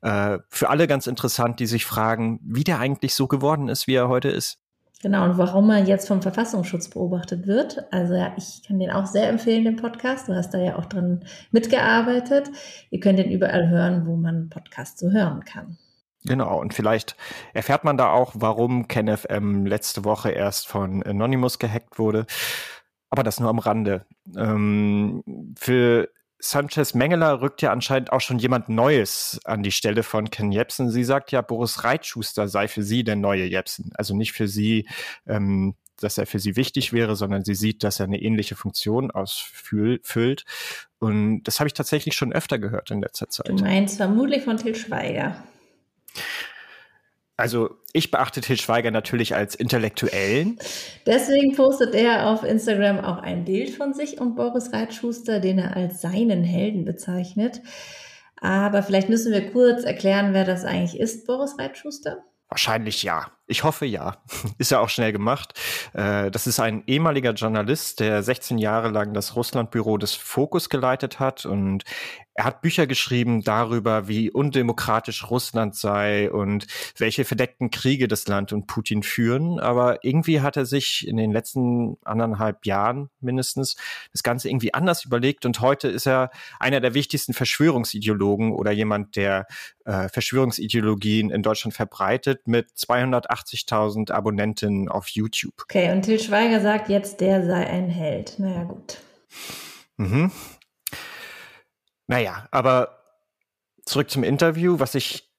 Äh, 0.03 0.39
für 0.51 0.71
alle 0.71 0.87
ganz 0.87 1.09
interessant, 1.09 1.59
die 1.59 1.67
sich 1.67 1.85
fragen, 1.85 2.39
wie 2.45 2.63
der 2.63 2.79
eigentlich 2.79 3.17
so 3.17 3.27
geworden 3.27 3.69
ist, 3.69 3.89
wie 3.89 3.95
er 3.95 4.09
heute 4.09 4.29
ist. 4.29 4.62
Genau, 5.03 5.25
und 5.25 5.37
warum 5.37 5.69
er 5.71 5.83
jetzt 5.83 6.07
vom 6.07 6.23
Verfassungsschutz 6.23 6.89
beobachtet 6.89 7.49
wird. 7.49 7.93
Also 7.93 8.15
ja, 8.15 8.33
ich 8.37 8.63
kann 8.65 8.79
den 8.79 8.93
auch 8.93 9.07
sehr 9.07 9.29
empfehlen, 9.29 9.65
den 9.65 9.75
Podcast. 9.75 10.29
Du 10.29 10.35
hast 10.35 10.55
da 10.55 10.59
ja 10.59 10.77
auch 10.77 10.85
drin 10.85 11.25
mitgearbeitet. 11.51 12.51
Ihr 12.91 13.01
könnt 13.01 13.19
den 13.19 13.33
überall 13.33 13.69
hören, 13.69 14.07
wo 14.07 14.15
man 14.15 14.49
Podcast 14.49 15.01
so 15.01 15.11
hören 15.11 15.45
kann. 15.45 15.77
Genau, 16.25 16.61
und 16.61 16.73
vielleicht 16.73 17.17
erfährt 17.53 17.83
man 17.83 17.97
da 17.97 18.13
auch, 18.13 18.31
warum 18.37 18.87
KenFM 18.87 19.67
letzte 19.67 20.05
Woche 20.05 20.31
erst 20.31 20.69
von 20.69 21.03
Anonymous 21.03 21.59
gehackt 21.59 21.99
wurde. 21.99 22.27
Aber 23.11 23.25
das 23.25 23.41
nur 23.41 23.51
am 23.51 23.59
Rande. 23.59 24.07
Ähm, 24.37 25.25
für 25.59 26.11
Sanchez 26.45 26.95
Mengeler 26.95 27.41
rückt 27.41 27.63
ja 27.63 27.71
anscheinend 27.71 28.13
auch 28.13 28.21
schon 28.21 28.39
jemand 28.41 28.69
Neues 28.69 29.41
an 29.45 29.63
die 29.63 29.71
Stelle 29.71 30.03
von 30.03 30.29
Ken 30.29 30.51
Jebsen. 30.51 30.91
Sie 30.91 31.05
sagt 31.05 31.31
ja, 31.31 31.41
Boris 31.41 31.85
Reitschuster 31.85 32.49
sei 32.49 32.67
für 32.67 32.83
sie 32.83 33.05
der 33.05 33.15
neue 33.15 33.45
Jebsen. 33.45 33.93
Also 33.95 34.17
nicht 34.17 34.33
für 34.33 34.49
sie, 34.49 34.89
ähm, 35.25 35.77
dass 36.01 36.19
er 36.19 36.27
für 36.27 36.41
sie 36.41 36.57
wichtig 36.57 36.93
wäre, 36.93 37.15
sondern 37.15 37.45
sie 37.45 37.55
sieht, 37.55 37.85
dass 37.85 38.01
er 38.01 38.07
eine 38.07 38.21
ähnliche 38.21 38.57
Funktion 38.57 39.13
ausfüllt. 39.13 40.45
Und 40.99 41.45
das 41.45 41.61
habe 41.61 41.69
ich 41.69 41.75
tatsächlich 41.75 42.17
schon 42.17 42.33
öfter 42.33 42.59
gehört 42.59 42.91
in 42.91 43.01
letzter 43.01 43.29
Zeit. 43.29 43.49
Du 43.49 43.55
meinst 43.63 43.99
vermutlich 43.99 44.43
von 44.43 44.57
Til 44.57 44.75
Schweiger. 44.75 45.37
Also 47.43 47.71
ich 47.93 48.13
beachte 48.13 48.41
Til 48.41 48.57
Schweiger 48.57 48.93
natürlich 48.93 49.35
als 49.35 49.57
Intellektuellen. 49.57 50.61
Deswegen 51.07 51.57
postet 51.57 51.93
er 51.93 52.29
auf 52.29 52.45
Instagram 52.45 53.01
auch 53.01 53.19
ein 53.19 53.45
Bild 53.45 53.71
von 53.71 53.95
sich 53.95 54.21
und 54.21 54.37
Boris 54.37 54.73
Reitschuster, 54.73 55.41
den 55.41 55.59
er 55.59 55.77
als 55.77 56.01
seinen 56.01 56.45
Helden 56.45 56.85
bezeichnet. 56.85 57.61
Aber 58.41 58.85
vielleicht 58.85 59.09
müssen 59.09 59.33
wir 59.33 59.51
kurz 59.51 59.83
erklären, 59.83 60.35
wer 60.35 60.45
das 60.45 60.65
eigentlich 60.65 61.01
ist, 61.01 61.27
Boris 61.27 61.59
Reitschuster. 61.59 62.19
Wahrscheinlich 62.49 63.03
ja. 63.03 63.33
Ich 63.53 63.65
hoffe 63.65 63.85
ja. 63.85 64.17
Ist 64.59 64.71
ja 64.71 64.81
auch 64.81 64.89
schnell 64.89 65.13
gemacht. 65.13 65.61
Äh, 65.93 66.31
das 66.31 66.47
ist 66.47 66.59
ein 66.59 66.85
ehemaliger 66.87 67.35
Journalist, 67.35 68.01
der 68.01 68.23
16 68.23 68.57
Jahre 68.57 68.89
lang 68.89 69.13
das 69.13 69.37
Russlandbüro 69.37 69.99
des 69.99 70.15
Fokus 70.15 70.71
geleitet 70.71 71.21
hat 71.21 71.45
und 71.45 71.85
er 72.35 72.45
hat 72.45 72.63
Bücher 72.63 72.87
geschrieben 72.87 73.43
darüber, 73.43 74.09
wie 74.09 74.31
undemokratisch 74.31 75.31
Russland 75.31 75.75
sei 75.75 76.33
und 76.33 76.67
welche 76.97 77.27
verdeckten 77.27 77.71
Kriege 77.71 78.09
das 78.09 78.27
Land 78.27 78.55
und 78.55 78.67
Putin 78.67 79.03
führen. 79.03 79.61
Aber 79.61 80.03
irgendwie 80.03 80.41
hat 80.41 80.57
er 80.57 80.65
sich 80.65 81.07
in 81.07 81.19
den 81.19 81.31
letzten 81.31 81.99
anderthalb 82.05 82.65
Jahren 82.65 83.11
mindestens 83.21 83.77
das 84.13 84.23
Ganze 84.23 84.49
irgendwie 84.49 84.73
anders 84.73 85.05
überlegt 85.05 85.45
und 85.45 85.61
heute 85.61 85.89
ist 85.89 86.07
er 86.07 86.31
einer 86.59 86.81
der 86.81 86.95
wichtigsten 86.95 87.35
Verschwörungsideologen 87.35 88.53
oder 88.53 88.71
jemand, 88.73 89.17
der 89.17 89.47
äh, 89.85 90.09
Verschwörungsideologien 90.09 91.31
in 91.31 91.43
Deutschland 91.43 91.75
verbreitet 91.75 92.49
mit 92.49 92.71
280.000 93.43 94.13
Abonnenten 94.13 94.89
auf 94.89 95.09
YouTube. 95.09 95.55
Okay, 95.63 95.93
und 95.93 96.03
Till 96.03 96.21
Schweiger 96.21 96.61
sagt 96.61 96.89
jetzt, 96.89 97.21
der 97.21 97.45
sei 97.47 97.67
ein 97.67 97.89
Held. 97.89 98.39
Naja, 98.39 98.65
gut. 98.65 98.99
Mhm. 99.97 100.31
Naja, 102.07 102.47
aber 102.51 102.99
zurück 103.85 104.11
zum 104.11 104.25
Interview, 104.25 104.79
was 104.79 104.95
ich 104.95 105.31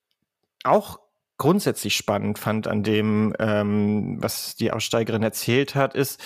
auch 0.63 0.99
grundsätzlich 1.37 1.95
spannend 1.95 2.39
fand 2.39 2.67
an 2.67 2.83
dem, 2.83 3.35
ähm, 3.39 4.21
was 4.21 4.55
die 4.55 4.71
Aussteigerin 4.71 5.23
erzählt 5.23 5.75
hat, 5.75 5.95
ist, 5.95 6.21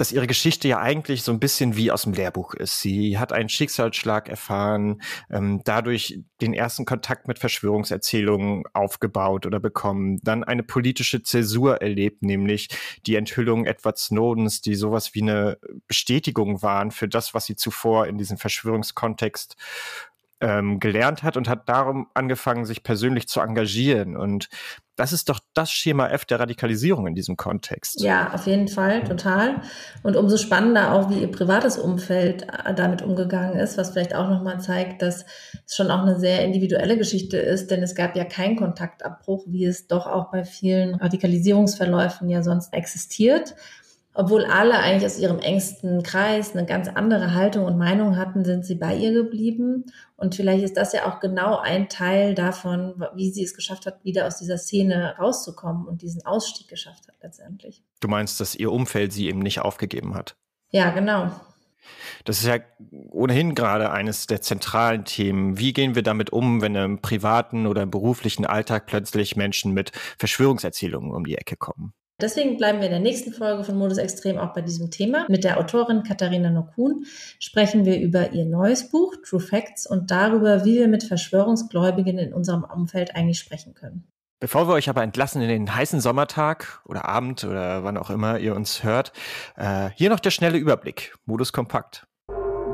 dass 0.00 0.12
ihre 0.12 0.26
Geschichte 0.26 0.66
ja 0.66 0.78
eigentlich 0.78 1.22
so 1.22 1.30
ein 1.30 1.40
bisschen 1.40 1.76
wie 1.76 1.90
aus 1.90 2.02
dem 2.04 2.14
Lehrbuch 2.14 2.54
ist. 2.54 2.80
Sie 2.80 3.18
hat 3.18 3.34
einen 3.34 3.50
Schicksalsschlag 3.50 4.30
erfahren, 4.30 5.02
ähm, 5.28 5.60
dadurch 5.64 6.20
den 6.40 6.54
ersten 6.54 6.86
Kontakt 6.86 7.28
mit 7.28 7.38
Verschwörungserzählungen 7.38 8.62
aufgebaut 8.72 9.44
oder 9.44 9.60
bekommen, 9.60 10.18
dann 10.22 10.42
eine 10.42 10.62
politische 10.62 11.22
Zäsur 11.22 11.82
erlebt, 11.82 12.22
nämlich 12.22 12.68
die 13.04 13.16
Enthüllung 13.16 13.66
Edward 13.66 13.98
Snowdens, 13.98 14.62
die 14.62 14.74
sowas 14.74 15.14
wie 15.14 15.20
eine 15.20 15.58
Bestätigung 15.86 16.62
waren 16.62 16.92
für 16.92 17.06
das, 17.06 17.34
was 17.34 17.44
sie 17.44 17.56
zuvor 17.56 18.06
in 18.06 18.16
diesem 18.16 18.38
Verschwörungskontext 18.38 19.56
ähm, 20.40 20.80
gelernt 20.80 21.22
hat 21.22 21.36
und 21.36 21.48
hat 21.48 21.68
darum 21.68 22.08
angefangen, 22.14 22.64
sich 22.64 22.82
persönlich 22.82 23.28
zu 23.28 23.40
engagieren. 23.40 24.16
Und 24.16 24.48
das 24.96 25.12
ist 25.12 25.28
doch 25.30 25.40
das 25.54 25.70
Schema 25.70 26.08
F 26.08 26.24
der 26.26 26.40
Radikalisierung 26.40 27.06
in 27.06 27.14
diesem 27.14 27.36
Kontext. 27.36 28.02
Ja, 28.02 28.32
auf 28.34 28.46
jeden 28.46 28.68
Fall, 28.68 29.02
total. 29.04 29.62
Und 30.02 30.16
umso 30.16 30.36
spannender 30.36 30.92
auch, 30.92 31.08
wie 31.10 31.20
ihr 31.20 31.30
privates 31.30 31.78
Umfeld 31.78 32.42
äh, 32.42 32.74
damit 32.74 33.00
umgegangen 33.00 33.58
ist, 33.58 33.78
was 33.78 33.90
vielleicht 33.90 34.14
auch 34.14 34.28
nochmal 34.28 34.60
zeigt, 34.60 35.00
dass 35.02 35.24
es 35.66 35.76
schon 35.76 35.90
auch 35.90 36.02
eine 36.02 36.18
sehr 36.18 36.44
individuelle 36.44 36.98
Geschichte 36.98 37.38
ist, 37.38 37.70
denn 37.70 37.82
es 37.82 37.94
gab 37.94 38.16
ja 38.16 38.24
keinen 38.24 38.56
Kontaktabbruch, 38.56 39.44
wie 39.46 39.64
es 39.64 39.86
doch 39.86 40.06
auch 40.06 40.30
bei 40.30 40.44
vielen 40.44 40.94
Radikalisierungsverläufen 40.94 42.28
ja 42.28 42.42
sonst 42.42 42.74
existiert 42.74 43.54
obwohl 44.12 44.44
alle 44.44 44.78
eigentlich 44.78 45.06
aus 45.06 45.18
ihrem 45.18 45.38
engsten 45.38 46.02
Kreis 46.02 46.54
eine 46.54 46.66
ganz 46.66 46.88
andere 46.88 47.34
Haltung 47.34 47.64
und 47.64 47.78
Meinung 47.78 48.16
hatten, 48.16 48.44
sind 48.44 48.66
sie 48.66 48.74
bei 48.74 48.94
ihr 48.94 49.12
geblieben. 49.12 49.84
Und 50.16 50.34
vielleicht 50.34 50.64
ist 50.64 50.76
das 50.76 50.92
ja 50.92 51.06
auch 51.06 51.20
genau 51.20 51.58
ein 51.58 51.88
Teil 51.88 52.34
davon, 52.34 53.04
wie 53.14 53.30
sie 53.30 53.44
es 53.44 53.54
geschafft 53.54 53.86
hat, 53.86 54.04
wieder 54.04 54.26
aus 54.26 54.38
dieser 54.38 54.58
Szene 54.58 55.14
rauszukommen 55.18 55.86
und 55.86 56.02
diesen 56.02 56.26
Ausstieg 56.26 56.68
geschafft 56.68 57.06
hat 57.06 57.14
letztendlich. 57.22 57.84
Du 58.00 58.08
meinst, 58.08 58.40
dass 58.40 58.54
ihr 58.54 58.72
Umfeld 58.72 59.12
sie 59.12 59.28
eben 59.28 59.38
nicht 59.38 59.60
aufgegeben 59.60 60.14
hat? 60.14 60.36
Ja, 60.70 60.90
genau. 60.90 61.30
Das 62.24 62.38
ist 62.38 62.46
ja 62.46 62.58
ohnehin 63.10 63.54
gerade 63.54 63.90
eines 63.90 64.26
der 64.26 64.42
zentralen 64.42 65.04
Themen. 65.04 65.58
Wie 65.58 65.72
gehen 65.72 65.94
wir 65.94 66.02
damit 66.02 66.30
um, 66.30 66.60
wenn 66.60 66.74
im 66.74 67.00
privaten 67.00 67.66
oder 67.66 67.82
im 67.82 67.90
beruflichen 67.90 68.44
Alltag 68.44 68.86
plötzlich 68.86 69.36
Menschen 69.36 69.72
mit 69.72 69.92
Verschwörungserzählungen 70.18 71.12
um 71.12 71.24
die 71.24 71.36
Ecke 71.36 71.56
kommen? 71.56 71.94
Deswegen 72.20 72.56
bleiben 72.56 72.78
wir 72.78 72.86
in 72.86 72.92
der 72.92 73.00
nächsten 73.00 73.32
Folge 73.32 73.64
von 73.64 73.76
Modus 73.76 73.98
Extrem 73.98 74.38
auch 74.38 74.52
bei 74.52 74.60
diesem 74.60 74.90
Thema. 74.90 75.26
Mit 75.28 75.44
der 75.44 75.58
Autorin 75.58 76.02
Katharina 76.02 76.50
Nokun 76.50 77.04
sprechen 77.38 77.84
wir 77.84 77.98
über 78.00 78.32
ihr 78.32 78.44
neues 78.44 78.90
Buch 78.90 79.14
True 79.24 79.40
Facts 79.40 79.86
und 79.86 80.10
darüber, 80.10 80.64
wie 80.64 80.78
wir 80.78 80.88
mit 80.88 81.04
Verschwörungsgläubigen 81.04 82.18
in 82.18 82.32
unserem 82.32 82.64
Umfeld 82.64 83.14
eigentlich 83.16 83.38
sprechen 83.38 83.74
können. 83.74 84.04
Bevor 84.40 84.66
wir 84.68 84.72
euch 84.72 84.88
aber 84.88 85.02
entlassen 85.02 85.42
in 85.42 85.48
den 85.48 85.74
heißen 85.74 86.00
Sommertag 86.00 86.80
oder 86.86 87.04
Abend 87.04 87.44
oder 87.44 87.84
wann 87.84 87.98
auch 87.98 88.08
immer 88.08 88.38
ihr 88.38 88.56
uns 88.56 88.82
hört, 88.82 89.12
äh, 89.56 89.90
hier 89.94 90.08
noch 90.08 90.20
der 90.20 90.30
schnelle 90.30 90.56
Überblick. 90.56 91.14
Modus 91.26 91.52
Kompakt. 91.52 92.06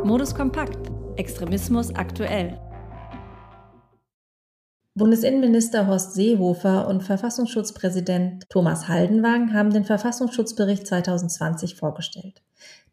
Modus 0.04 0.32
Kompakt. 0.32 0.78
Extremismus 1.16 1.92
aktuell. 1.94 2.60
Bundesinnenminister 4.98 5.88
Horst 5.88 6.14
Seehofer 6.14 6.88
und 6.88 7.02
Verfassungsschutzpräsident 7.02 8.48
Thomas 8.48 8.88
Haldenwang 8.88 9.52
haben 9.52 9.70
den 9.70 9.84
Verfassungsschutzbericht 9.84 10.86
2020 10.86 11.74
vorgestellt. 11.76 12.42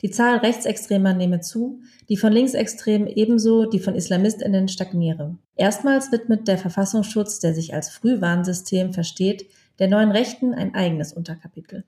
Die 0.02 0.12
Zahl 0.12 0.40
Rechtsextremer 0.40 1.14
nehme 1.14 1.40
zu, 1.40 1.80
die 2.10 2.18
von 2.18 2.34
Linksextremen 2.34 3.08
ebenso 3.08 3.64
die 3.64 3.80
von 3.80 3.96
Islamistinnen 3.96 4.68
stagniere. 4.68 5.38
Erstmals 5.56 6.12
widmet 6.12 6.50
der 6.50 6.58
Verfassungsschutz, 6.58 7.40
der 7.40 7.54
sich 7.54 7.74
als 7.74 7.88
Frühwarnsystem 7.88 8.92
versteht, 8.92 9.46
der 9.80 9.88
neuen 9.88 10.12
Rechten 10.12 10.54
ein 10.54 10.76
eigenes 10.76 11.14
Unterkapitel. 11.14 11.86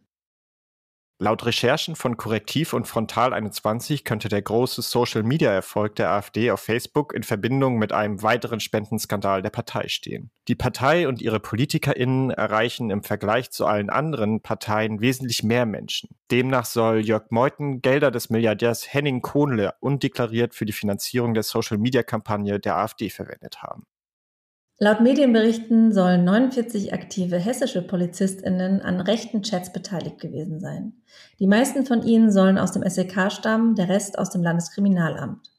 Laut 1.17 1.45
Recherchen 1.45 1.95
von 1.95 2.17
Korrektiv 2.17 2.73
und 2.73 2.89
Frontal 2.89 3.33
21 3.33 4.03
könnte 4.03 4.27
der 4.27 4.41
große 4.41 4.81
Social-Media-Erfolg 4.81 5.95
der 5.95 6.11
AfD 6.11 6.51
auf 6.51 6.59
Facebook 6.59 7.13
in 7.13 7.23
Verbindung 7.23 7.77
mit 7.77 7.93
einem 7.93 8.21
weiteren 8.21 8.59
Spendenskandal 8.59 9.41
der 9.41 9.49
Partei 9.49 9.87
stehen. 9.87 10.29
Die 10.49 10.55
Partei 10.55 11.07
und 11.07 11.21
ihre 11.21 11.39
PolitikerInnen 11.39 12.31
erreichen 12.31 12.89
im 12.89 13.01
Vergleich 13.01 13.49
zu 13.51 13.65
allen 13.65 13.89
anderen 13.89 14.41
Parteien 14.41 14.99
wesentlich 14.99 15.41
mehr 15.41 15.65
Menschen. 15.65 16.09
Demnach 16.31 16.65
soll 16.65 16.99
Jörg 16.99 17.27
Meuthen 17.29 17.81
Gelder 17.81 18.11
des 18.11 18.29
Milliardärs 18.29 18.93
Henning 18.93 19.21
Kohnle 19.21 19.73
undeklariert 19.79 20.53
für 20.53 20.65
die 20.65 20.73
Finanzierung 20.73 21.33
der 21.33 21.43
Social-Media-Kampagne 21.43 22.59
der 22.59 22.75
AfD 22.75 23.09
verwendet 23.09 23.63
haben. 23.63 23.85
Laut 24.77 24.99
Medienberichten 24.99 25.93
sollen 25.93 26.25
49 26.25 26.93
aktive 26.93 27.37
hessische 27.37 27.81
PolizistInnen 27.81 28.81
an 28.81 28.99
rechten 28.99 29.41
Chats 29.41 29.71
beteiligt 29.71 30.19
gewesen 30.19 30.59
sein. 30.59 30.91
Die 31.39 31.47
meisten 31.47 31.85
von 31.85 32.03
ihnen 32.03 32.29
sollen 32.29 32.57
aus 32.57 32.73
dem 32.73 32.83
SEK 32.87 33.31
stammen, 33.31 33.75
der 33.75 33.87
Rest 33.87 34.19
aus 34.19 34.31
dem 34.31 34.43
Landeskriminalamt. 34.43 35.49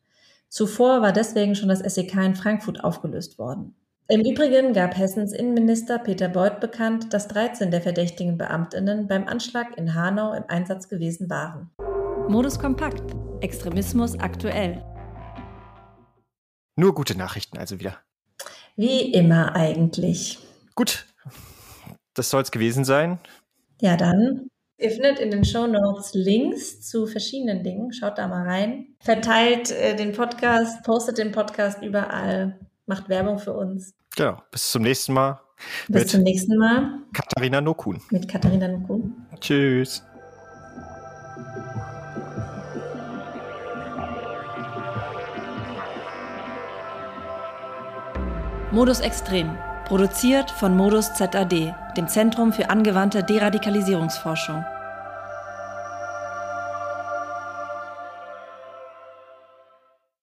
Zuvor 0.50 1.00
war 1.00 1.12
deswegen 1.12 1.55
schon 1.55 1.70
das 1.70 1.79
SEK 1.79 2.14
in 2.16 2.35
Frankfurt 2.35 2.85
aufgelöst 2.85 3.38
worden. 3.38 3.74
Im 4.09 4.20
Übrigen 4.20 4.74
gab 4.74 4.96
Hessens 4.98 5.33
Innenminister 5.33 5.98
Peter 5.98 6.29
Beuth 6.29 6.61
bekannt, 6.61 7.14
dass 7.14 7.26
13 7.29 7.70
der 7.70 7.81
verdächtigen 7.81 8.37
Beamtinnen 8.37 9.09
beim 9.09 9.26
Anschlag 9.26 9.79
in 9.79 9.94
Hanau 9.94 10.35
im 10.35 10.44
Einsatz 10.48 10.90
gewesen 10.90 11.31
waren. 11.31 11.70
Modus 12.29 12.59
Kompakt. 12.59 13.02
Extremismus 13.40 14.18
aktuell. 14.20 14.85
Nur 16.76 16.94
gute 16.94 17.16
Nachrichten 17.16 17.57
also 17.57 17.81
wieder. 17.81 18.06
Wie 18.77 19.12
immer 19.12 19.57
eigentlich. 19.57 20.39
Gut, 20.75 21.07
das 22.15 22.31
soll 22.31 22.43
es 22.43 22.51
gewesen 22.51 22.85
sein. 22.85 23.19
Ja, 23.81 23.97
dann. 23.97 24.49
Ihr 24.79 24.91
findet 24.91 25.19
in 25.19 25.31
den 25.31 25.45
Show 25.45 25.67
Notes 25.67 26.12
Links 26.12 26.83
zu 26.83 27.07
verschiedenen 27.07 27.62
Dingen. 27.62 27.93
Schaut 27.93 28.19
da 28.19 28.29
mal 28.29 28.47
rein. 28.47 28.89
Verteilt 29.01 29.71
äh, 29.71 29.97
den 29.97 30.12
Podcast, 30.12 30.83
postet 30.85 31.17
den 31.17 31.33
Podcast 31.33 31.83
überall, 31.83 32.59
macht 32.85 33.09
Werbung 33.09 33.39
für 33.39 33.55
uns. 33.55 33.95
Genau. 34.15 34.43
Bis 34.51 34.71
zum 34.71 34.83
nächsten 34.83 35.15
Mal. 35.15 35.41
Bis 35.89 36.09
zum 36.09 36.23
nächsten 36.23 36.59
Mal 36.59 37.01
Katharina 37.15 37.62
Nokun. 37.62 38.03
mit 38.11 38.29
Katharina 38.29 38.69
Nukun. 38.69 39.27
Tschüss. 39.41 40.03
Modus 48.72 48.98
Extrem. 48.98 49.57
Produziert 49.85 50.50
von 50.50 50.76
Modus 50.76 51.14
ZAD, 51.14 51.72
dem 51.96 52.09
Zentrum 52.09 52.52
für 52.52 52.68
angewandte 52.68 53.22
Deradikalisierungsforschung. 53.22 54.64